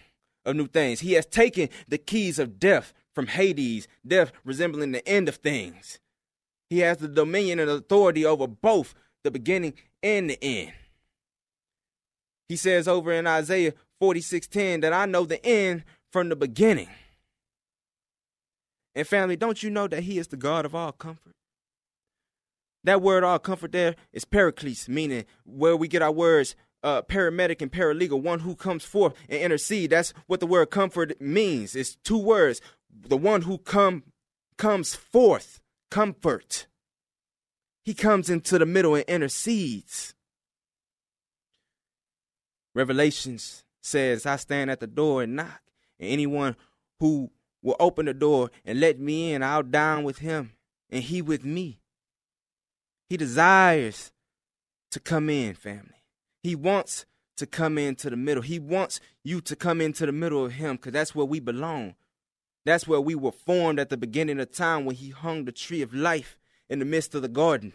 of 0.46 0.56
new 0.56 0.68
things. 0.68 1.00
He 1.00 1.14
has 1.14 1.26
taken 1.26 1.70
the 1.88 1.98
keys 1.98 2.38
of 2.38 2.60
death 2.60 2.94
from 3.13 3.28
Hades, 3.28 3.88
death 4.06 4.32
resembling 4.43 4.91
the 4.91 5.08
end 5.08 5.30
of 5.30 5.36
things. 5.36 5.99
He 6.69 6.80
has 6.80 6.97
the 6.97 7.08
dominion 7.08 7.60
and 7.60 7.69
authority 7.69 8.26
over 8.26 8.47
both 8.47 8.95
the 9.23 9.32
beginning 9.32 9.73
and 10.02 10.30
the 10.30 10.43
end. 10.43 10.73
He 12.49 12.56
says 12.56 12.88
over 12.88 13.12
in 13.12 13.28
Isaiah 13.28 13.73
46:10 14.02 14.82
that 14.82 14.93
I 14.93 15.06
know 15.06 15.26
the 15.26 15.43
end 15.45 15.84
from 16.12 16.30
the 16.30 16.36
beginning. 16.36 16.89
And 18.95 19.08
family, 19.08 19.36
don't 19.36 19.63
you 19.63 19.69
know 19.69 19.88
that 19.88 20.04
he 20.04 20.19
is 20.19 20.28
the 20.28 20.38
God 20.38 20.65
of 20.65 20.76
all 20.76 20.91
comfort? 20.91 21.34
That 22.84 23.02
word 23.02 23.23
all 23.23 23.39
comfort 23.39 23.71
there 23.71 23.95
is 24.12 24.26
paraclete, 24.26 24.88
meaning 24.89 25.26
where 25.45 25.76
we 25.76 25.88
get 25.88 26.02
our 26.02 26.12
words 26.12 26.56
uh, 26.84 27.02
paramedic 27.02 27.62
and 27.62 27.71
paralegal, 27.71 28.21
one 28.21 28.41
who 28.41 28.56
comes 28.56 28.84
forth 28.84 29.13
and 29.30 29.41
intercede. 29.41 29.91
That's 29.91 30.13
what 30.28 30.41
the 30.41 30.47
word 30.47 30.69
comfort 30.69 31.19
means. 31.19 31.76
It's 31.76 31.95
two 31.95 32.17
words 32.17 32.62
the 33.01 33.17
one 33.17 33.43
who 33.43 33.58
come 33.58 34.03
comes 34.58 34.95
forth, 34.95 35.62
comfort. 35.89 36.67
He 37.84 37.93
comes 37.93 38.29
into 38.29 38.58
the 38.58 38.65
middle 38.65 38.95
and 38.95 39.03
intercedes. 39.06 40.13
Revelations 42.75 43.65
says, 43.82 44.25
I 44.25 44.38
stand 44.38 44.71
at 44.71 44.79
the 44.79 44.88
door 44.88 45.23
and 45.23 45.36
knock, 45.36 45.62
and 45.99 46.10
anyone 46.10 46.56
who 46.99 47.32
will 47.62 47.75
open 47.79 48.06
the 48.06 48.13
door 48.13 48.51
and 48.65 48.79
let 48.79 48.99
me 48.99 49.34
in, 49.34 49.43
I'll 49.43 49.63
dine 49.63 50.03
with 50.03 50.19
him, 50.19 50.53
and 50.89 51.03
he 51.03 51.21
with 51.21 51.43
me. 51.43 51.79
He 53.10 53.17
desires 53.17 54.12
to 54.91 54.99
come 54.99 55.29
in, 55.29 55.53
family. 55.53 56.03
He 56.41 56.56
wants 56.56 57.06
to 57.38 57.45
come 57.45 57.77
into 57.77 58.10
the 58.10 58.15
middle. 58.15 58.43
He 58.43 58.60
wants 58.60 58.99
you 59.23 59.41
to 59.41 59.56
come 59.56 59.82
into 59.82 60.06
the 60.06 60.12
middle 60.12 60.45
of 60.45 60.53
Him 60.53 60.75
because 60.75 60.93
that's 60.93 61.15
where 61.15 61.25
we 61.25 61.39
belong. 61.39 61.95
That's 62.65 62.88
where 62.88 63.02
we 63.02 63.15
were 63.15 63.32
formed 63.32 63.80
at 63.80 63.89
the 63.89 63.97
beginning 63.97 64.39
of 64.39 64.52
time 64.52 64.86
when 64.86 64.95
He 64.95 65.10
hung 65.10 65.45
the 65.45 65.52
tree 65.52 65.82
of 65.82 65.93
life 65.93 66.38
in 66.69 66.80
the 66.80 66.86
midst 66.86 67.13
of 67.13 67.21
the 67.21 67.28
garden 67.28 67.73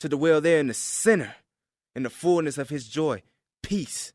to 0.00 0.08
dwell 0.08 0.40
there 0.40 0.60
in 0.60 0.68
the 0.68 0.74
center, 0.74 1.34
in 1.96 2.02
the 2.02 2.10
fullness 2.10 2.58
of 2.58 2.68
His 2.68 2.88
joy, 2.88 3.22
peace. 3.62 4.12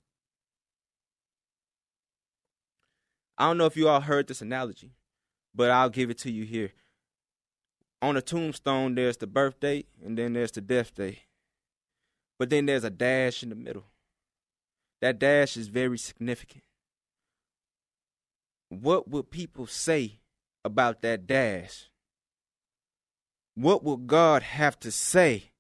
I 3.38 3.48
don't 3.48 3.58
know 3.58 3.66
if 3.66 3.76
you 3.76 3.90
all 3.90 4.02
heard 4.02 4.28
this 4.28 4.42
analogy, 4.42 4.92
but 5.56 5.72
I'll 5.72 5.90
give 5.90 6.10
it 6.10 6.20
to 6.20 6.32
you 6.32 6.46
here. 6.46 6.72
On 8.02 8.16
a 8.16 8.22
tombstone, 8.22 8.96
there's 8.96 9.18
the 9.18 9.28
birth 9.28 9.60
date 9.60 9.88
and 10.04 10.18
then 10.18 10.34
there's 10.34 10.52
the 10.52 10.62
death 10.62 10.94
day. 10.94 11.24
But 12.38 12.50
then 12.50 12.66
there's 12.66 12.84
a 12.84 12.90
dash 12.90 13.42
in 13.42 13.50
the 13.50 13.56
middle. 13.56 13.86
That 15.02 15.20
dash 15.20 15.58
is 15.58 15.68
very 15.68 15.98
significant. 15.98 16.64
What 18.70 19.08
will 19.08 19.24
people 19.24 19.68
say 19.68 20.20
about 20.66 21.02
that 21.02 21.28
dash? 21.28 21.90
What 23.56 23.84
will 23.84 23.98
God 23.98 24.42
have 24.42 24.80
to 24.80 24.92
say 24.92 25.52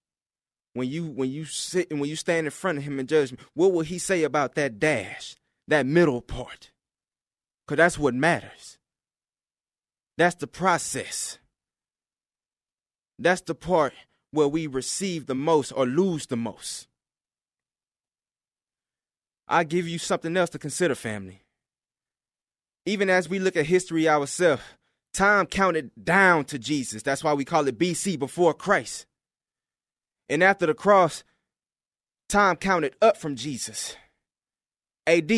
when 0.73 0.89
you 0.89 1.05
when 1.05 1.29
you 1.29 1.45
sit 1.45 1.91
and 1.91 1.99
when 1.99 2.09
you 2.09 2.15
stand 2.15 2.47
in 2.47 2.51
front 2.51 2.79
of 2.79 2.83
him 2.83 2.99
in 2.99 3.07
judgment? 3.07 3.41
What 3.53 3.71
will 3.71 3.81
he 3.81 3.99
say 3.99 4.23
about 4.23 4.55
that 4.55 4.79
dash, 4.79 5.35
that 5.67 5.85
middle 5.85 6.21
part? 6.21 6.71
Cause 7.67 7.77
that's 7.77 7.97
what 7.99 8.13
matters. 8.13 8.77
That's 10.17 10.35
the 10.35 10.47
process. 10.47 11.37
That's 13.19 13.41
the 13.41 13.55
part 13.55 13.93
where 14.31 14.47
we 14.47 14.67
receive 14.67 15.27
the 15.27 15.35
most 15.35 15.71
or 15.71 15.85
lose 15.85 16.25
the 16.25 16.35
most. 16.35 16.87
I 19.47 19.63
give 19.63 19.87
you 19.87 19.99
something 19.99 20.35
else 20.35 20.49
to 20.51 20.59
consider, 20.59 20.95
family. 20.95 21.42
Even 22.85 23.09
as 23.09 23.29
we 23.29 23.39
look 23.39 23.55
at 23.55 23.65
history 23.65 24.07
ourselves, 24.09 24.61
time 25.13 25.45
counted 25.45 25.91
down 26.01 26.45
to 26.45 26.59
Jesus. 26.59 27.03
That's 27.03 27.23
why 27.23 27.33
we 27.33 27.45
call 27.45 27.67
it 27.67 27.77
BC, 27.77 28.19
before 28.19 28.53
Christ. 28.53 29.05
And 30.27 30.43
after 30.43 30.65
the 30.65 30.73
cross, 30.73 31.23
time 32.27 32.55
counted 32.55 32.95
up 33.01 33.17
from 33.17 33.35
Jesus. 33.35 33.95
AD 35.05 35.31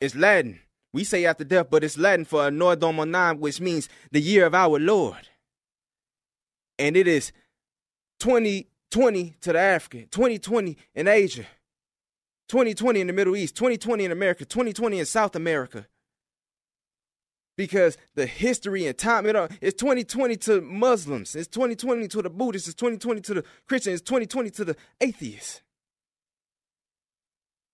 is 0.00 0.14
Latin. 0.14 0.60
We 0.92 1.04
say 1.04 1.24
after 1.24 1.44
death, 1.44 1.68
but 1.70 1.82
it's 1.82 1.98
Latin 1.98 2.24
for 2.24 2.44
Anno 2.44 2.74
Domini, 2.76 3.36
which 3.38 3.60
means 3.60 3.88
the 4.12 4.20
year 4.20 4.46
of 4.46 4.54
our 4.54 4.78
Lord. 4.78 5.28
And 6.78 6.96
it 6.96 7.08
is 7.08 7.32
2020 8.20 9.36
to 9.40 9.52
the 9.52 9.58
African, 9.58 10.06
2020 10.08 10.76
in 10.94 11.08
Asia, 11.08 11.46
2020 12.48 13.00
in 13.00 13.06
the 13.08 13.12
Middle 13.12 13.36
East, 13.36 13.56
2020 13.56 14.04
in 14.04 14.12
America, 14.12 14.44
2020 14.44 15.00
in 15.00 15.06
South 15.06 15.34
America. 15.34 15.86
Because 17.56 17.96
the 18.14 18.26
history 18.26 18.86
and 18.86 18.98
time, 18.98 19.26
it 19.26 19.36
it's 19.60 19.80
2020 19.80 20.36
to 20.38 20.60
Muslims, 20.60 21.36
it's 21.36 21.46
2020 21.48 22.08
to 22.08 22.22
the 22.22 22.30
Buddhists, 22.30 22.68
it's 22.68 22.74
2020 22.74 23.20
to 23.20 23.34
the 23.34 23.44
Christians, 23.68 24.00
it's 24.00 24.08
2020 24.08 24.50
to 24.50 24.64
the 24.64 24.76
atheists. 25.00 25.62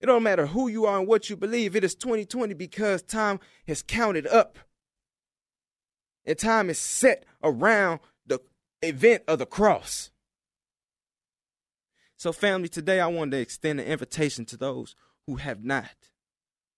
It 0.00 0.06
don't 0.06 0.22
matter 0.22 0.46
who 0.46 0.68
you 0.68 0.86
are 0.86 0.98
and 0.98 1.08
what 1.08 1.28
you 1.28 1.36
believe, 1.36 1.76
it 1.76 1.84
is 1.84 1.94
2020 1.94 2.54
because 2.54 3.02
time 3.02 3.40
has 3.66 3.82
counted 3.82 4.26
up. 4.26 4.58
And 6.24 6.38
time 6.38 6.70
is 6.70 6.78
set 6.78 7.24
around 7.42 8.00
the 8.26 8.40
event 8.82 9.22
of 9.26 9.38
the 9.38 9.46
cross. 9.46 10.10
So, 12.16 12.32
family, 12.32 12.68
today 12.68 13.00
I 13.00 13.06
wanted 13.06 13.32
to 13.32 13.40
extend 13.40 13.80
an 13.80 13.86
invitation 13.86 14.44
to 14.46 14.56
those 14.56 14.94
who 15.26 15.36
have 15.36 15.64
not 15.64 15.90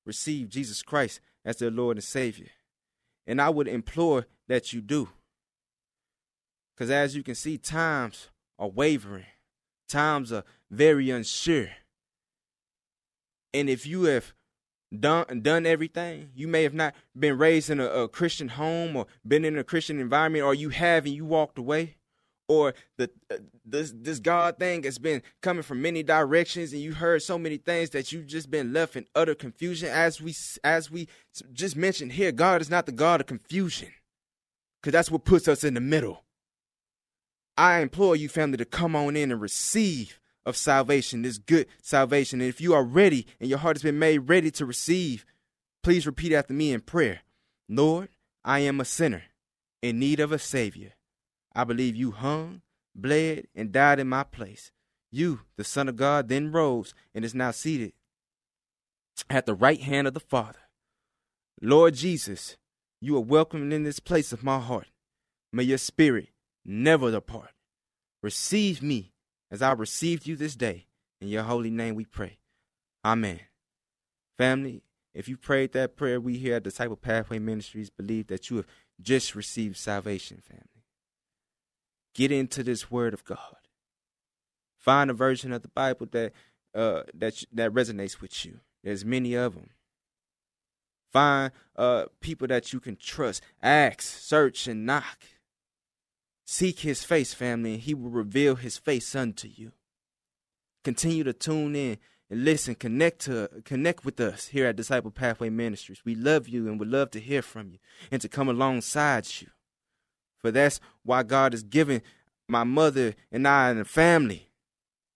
received 0.05 0.53
Jesus 0.53 0.83
Christ 0.83 1.21
as 1.45 1.57
their 1.57 1.71
Lord 1.71 1.97
and 1.97 2.05
Savior. 2.05 2.51
And 3.27 3.41
I 3.41 3.51
would 3.51 3.69
implore 3.69 4.27
that 4.49 4.73
you 4.73 4.81
do. 4.81 5.09
Because 6.75 6.91
as 6.91 7.15
you 7.15 7.23
can 7.23 7.35
see, 7.35 7.59
times 7.59 8.29
are 8.59 8.69
wavering, 8.69 9.27
times 9.89 10.33
are 10.33 10.45
very 10.71 11.11
unsure. 11.11 11.69
And 13.55 13.69
if 13.69 13.87
you 13.87 14.05
have 14.05 14.33
done 14.99 15.41
done 15.43 15.67
everything, 15.67 16.31
you 16.35 16.49
may 16.49 16.63
have 16.63 16.75
not 16.75 16.95
been 17.19 17.39
raised 17.39 17.71
in 17.71 17.81
a, 17.81 17.87
a 17.87 18.09
Christian 18.09 18.49
home 18.49 18.97
or 18.97 19.07
been 19.27 19.45
in 19.45 19.59
a 19.59 19.65
Christian 19.65 20.01
environment, 20.01 20.45
or 20.45 20.55
you 20.55 20.71
have 20.71 21.05
and 21.05 21.15
you 21.15 21.25
walked 21.25 21.59
away 21.59 21.97
or 22.53 22.75
the 22.99 23.11
uh, 23.31 23.37
this 23.65 23.93
this 23.97 24.19
God 24.19 24.59
thing 24.59 24.83
has 24.83 24.99
been 24.99 25.23
coming 25.41 25.63
from 25.63 25.81
many 25.81 26.03
directions, 26.03 26.73
and 26.73 26.83
you 26.83 26.93
heard 26.95 27.23
so 27.23 27.39
many 27.39 27.57
things 27.57 27.91
that 27.91 28.13
you've 28.13 28.27
just 28.27 28.51
been 28.51 28.73
left 28.73 28.97
in 28.97 29.07
utter 29.15 29.35
confusion. 29.35 29.89
As 29.89 30.21
we 30.21 30.35
as 30.65 30.91
we 30.91 31.09
just 31.53 31.77
mentioned 31.77 32.13
here, 32.13 32.33
God 32.33 32.61
is 32.61 32.71
not 32.71 32.87
the 32.87 32.93
God 32.93 33.21
of 33.21 33.27
confusion, 33.27 33.89
because 34.81 34.93
that's 34.93 35.11
what 35.11 35.25
puts 35.25 35.49
us 35.49 35.65
in 35.65 35.75
the 35.75 35.81
middle. 35.81 36.25
I 37.57 37.81
implore 37.81 38.17
you, 38.17 38.29
family, 38.29 38.57
to 38.59 38.65
come 38.65 38.97
on 38.97 39.17
in 39.17 39.31
and 39.31 39.41
receive 39.41 40.21
of 40.45 40.57
salvation, 40.57 41.23
this 41.23 41.39
good 41.39 41.67
salvation. 41.83 42.41
And 42.41 42.49
if 42.49 42.61
you 42.61 42.75
are 42.75 42.85
ready 42.85 43.27
and 43.41 43.49
your 43.49 43.59
heart 43.59 43.77
has 43.77 43.83
been 43.83 43.99
made 43.99 44.29
ready 44.29 44.51
to 44.53 44.67
receive, 44.67 45.25
please 45.83 46.07
repeat 46.07 46.33
after 46.33 46.53
me 46.53 46.73
in 46.73 46.81
prayer. 46.81 47.21
Lord, 47.69 48.09
I 48.45 48.61
am 48.61 48.81
a 48.81 48.85
sinner 48.85 49.25
in 49.83 49.99
need 49.99 50.21
of 50.21 50.33
a 50.33 50.39
Savior. 50.39 50.93
I 51.55 51.65
believe 51.65 51.97
you 51.97 52.13
hung, 52.13 52.63
bled, 52.95 53.47
and 53.55 53.73
died 53.73 53.99
in 53.99 54.09
my 54.09 54.25
place. 54.25 54.71
You, 55.11 55.41
the 55.57 55.65
Son 55.65 55.89
of 55.89 55.97
God, 55.97 56.29
then 56.29 56.53
rose 56.53 56.95
and 57.15 57.25
is 57.25 57.35
now 57.35 57.51
seated 57.51 57.93
at 59.29 59.47
the 59.47 59.55
right 59.55 59.81
hand 59.81 60.07
of 60.07 60.15
the 60.15 60.21
Father. 60.21 60.59
Lord 61.61 61.95
Jesus, 61.95 62.57
you 63.01 63.17
are 63.17 63.21
welcome 63.21 63.71
in 63.73 63.83
this 63.83 64.01
place 64.01 64.33
of 64.33 64.43
my 64.43 64.59
heart. 64.59 64.89
May 65.53 65.65
your 65.65 65.79
spirit 65.79 66.31
never 66.65 67.11
depart. 67.11 67.51
Receive 68.23 68.83
me 68.83 69.13
as 69.51 69.61
I 69.61 69.73
received 69.73 70.27
you 70.27 70.37
this 70.37 70.57
day. 70.57 70.87
In 71.21 71.29
your 71.29 71.43
holy 71.43 71.71
name 71.71 71.95
we 71.95 72.05
pray. 72.05 72.39
Amen. 73.05 73.41
Family, 74.39 74.83
if 75.15 75.29
you 75.29 75.37
prayed 75.37 75.73
that 75.73 75.95
prayer, 75.95 76.21
we 76.21 76.39
here 76.39 76.57
at 76.57 76.63
Disciple 76.63 76.97
Pathway 76.97 77.39
Ministries 77.39 77.91
believe 77.91 78.29
that 78.29 78.49
you 78.49 78.57
have 78.57 78.67
just 79.01 79.35
received 79.35 79.77
salvation, 79.77 80.41
family. 80.41 80.72
Get 82.15 82.31
into 82.31 82.63
this 82.63 82.91
Word 82.91 83.15
of 83.15 83.25
God. 83.25 83.57
Find 84.77 85.11
a 85.11 85.15
version 85.15 85.53
of 85.53 85.63
the 85.63 85.69
Bible 85.69 86.07
that 86.13 86.33
uh, 86.75 87.03
that 87.15 87.43
that 87.53 87.73
resonates 87.73 88.21
with 88.21 88.45
you. 88.45 88.61
There's 88.83 89.05
many 89.05 89.35
of 89.35 89.55
them. 89.55 89.71
Find 91.13 91.53
uh, 91.77 92.07
people 92.21 92.49
that 92.49 92.73
you 92.73 92.81
can 92.81 92.97
trust. 92.97 93.43
Ask, 93.63 94.01
search, 94.01 94.67
and 94.67 94.87
knock. 94.87 95.19
Seek 96.45 96.81
His 96.81 97.05
face, 97.05 97.35
family, 97.35 97.75
and 97.75 97.83
He 97.83 97.95
will 97.95 98.11
reveal 98.11 98.57
His 98.57 98.79
face 98.79 99.15
unto 99.15 99.49
you. 99.49 99.73
Continue 100.85 101.23
to 101.25 101.33
tune 101.33 101.77
in 101.77 101.99
and 102.29 102.45
listen. 102.45 102.75
Connect 102.75 103.21
to 103.21 103.49
connect 103.65 104.05
with 104.05 104.19
us 104.19 104.49
here 104.49 104.67
at 104.67 104.77
Disciple 104.77 105.11
Pathway 105.11 105.51
Ministries. 105.51 106.03
We 106.05 106.15
love 106.15 106.49
you 106.49 106.67
and 106.67 106.81
would 106.81 106.89
love 106.89 107.11
to 107.13 107.21
hear 107.21 107.43
from 107.43 107.71
you 107.71 107.79
and 108.11 108.21
to 108.23 108.29
come 108.29 108.49
alongside 108.49 109.29
you. 109.41 109.49
For 110.43 110.51
that's 110.51 110.81
why 111.05 111.23
God 111.23 111.53
has 111.53 111.63
given 111.63 112.03
my 112.49 112.65
mother 112.65 113.15
and 113.31 113.47
I 113.47 113.71
and 113.71 113.81
the 113.81 113.85
family 113.85 114.49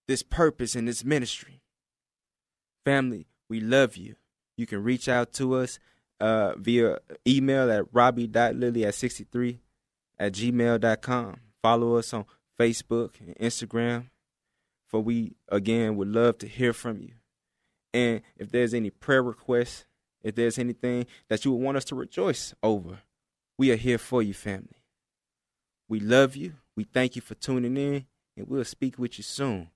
this 0.07 0.23
purpose 0.23 0.75
and 0.75 0.87
this 0.87 1.05
ministry. 1.05 1.62
Family, 2.85 3.27
we 3.49 3.61
love 3.61 3.97
you. 3.97 4.15
You 4.57 4.67
can 4.67 4.83
reach 4.83 5.09
out 5.09 5.33
to 5.35 5.55
us 5.57 5.79
uh, 6.21 6.55
via 6.57 6.99
email 7.27 7.71
at 7.71 7.93
robbie.lily 7.93 8.85
at 8.85 8.95
63 8.95 9.61
at 10.19 10.33
gmail.com. 10.33 11.41
Follow 11.62 11.97
us 11.97 12.15
on 12.15 12.25
Facebook 12.59 13.21
and 13.21 13.37
Instagram. 13.37 14.07
For 14.87 15.01
we, 15.01 15.35
again, 15.49 15.97
would 15.97 16.09
love 16.09 16.39
to 16.39 16.49
hear 16.49 16.73
from 16.73 17.03
you. 17.03 17.15
And 17.93 18.23
if 18.37 18.51
there's 18.51 18.73
any 18.73 18.91
prayer 18.91 19.23
requests, 19.23 19.85
if 20.23 20.35
there's 20.37 20.59
anything 20.59 21.07
that 21.29 21.45
you 21.45 21.53
would 21.53 21.62
want 21.62 21.77
us 21.77 21.85
to 21.87 21.97
rejoice 21.97 22.55
over, 22.62 23.01
we 23.59 23.73
are 23.73 23.77
here 23.77 23.99
for 23.99 24.23
you, 24.23 24.33
family. 24.33 24.85
We 25.88 26.01
love 26.01 26.37
you. 26.37 26.55
We 26.77 26.85
thank 26.85 27.16
you 27.16 27.22
for 27.22 27.35
tuning 27.35 27.77
in, 27.77 28.07
and 28.37 28.49
we'll 28.49 28.64
speak 28.64 28.99
with 28.99 29.18
you 29.18 29.25
soon. 29.25 29.70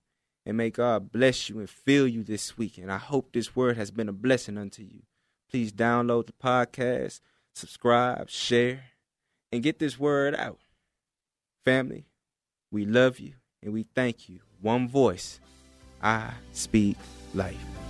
And 0.45 0.57
may 0.57 0.71
God 0.71 1.13
bless 1.13 1.49
you 1.49 1.59
and 1.59 1.69
fill 1.69 2.07
you 2.07 2.23
this 2.23 2.57
week. 2.57 2.79
And 2.79 2.91
I 2.91 2.97
hope 2.97 3.33
this 3.33 3.55
word 3.55 3.77
has 3.77 3.91
been 3.91 4.09
a 4.09 4.13
blessing 4.13 4.59
unto 4.59 4.83
you. 4.83 5.03
Please 5.51 5.73
download 5.73 6.27
the 6.27 6.33
podcast, 6.33 7.21
subscribe, 7.55 8.31
share, 8.31 8.85
and 9.53 9.63
get 9.63 9.79
this 9.79 9.99
word 9.99 10.35
out. 10.35 10.61
Family, 11.65 12.07
we 12.71 12.85
love 12.87 13.19
you 13.19 13.35
and 13.63 13.73
we 13.73 13.85
thank 13.95 14.29
you. 14.29 14.41
One 14.61 14.89
voice, 14.89 15.41
I 16.03 16.33
speak 16.53 16.97
life. 17.35 17.90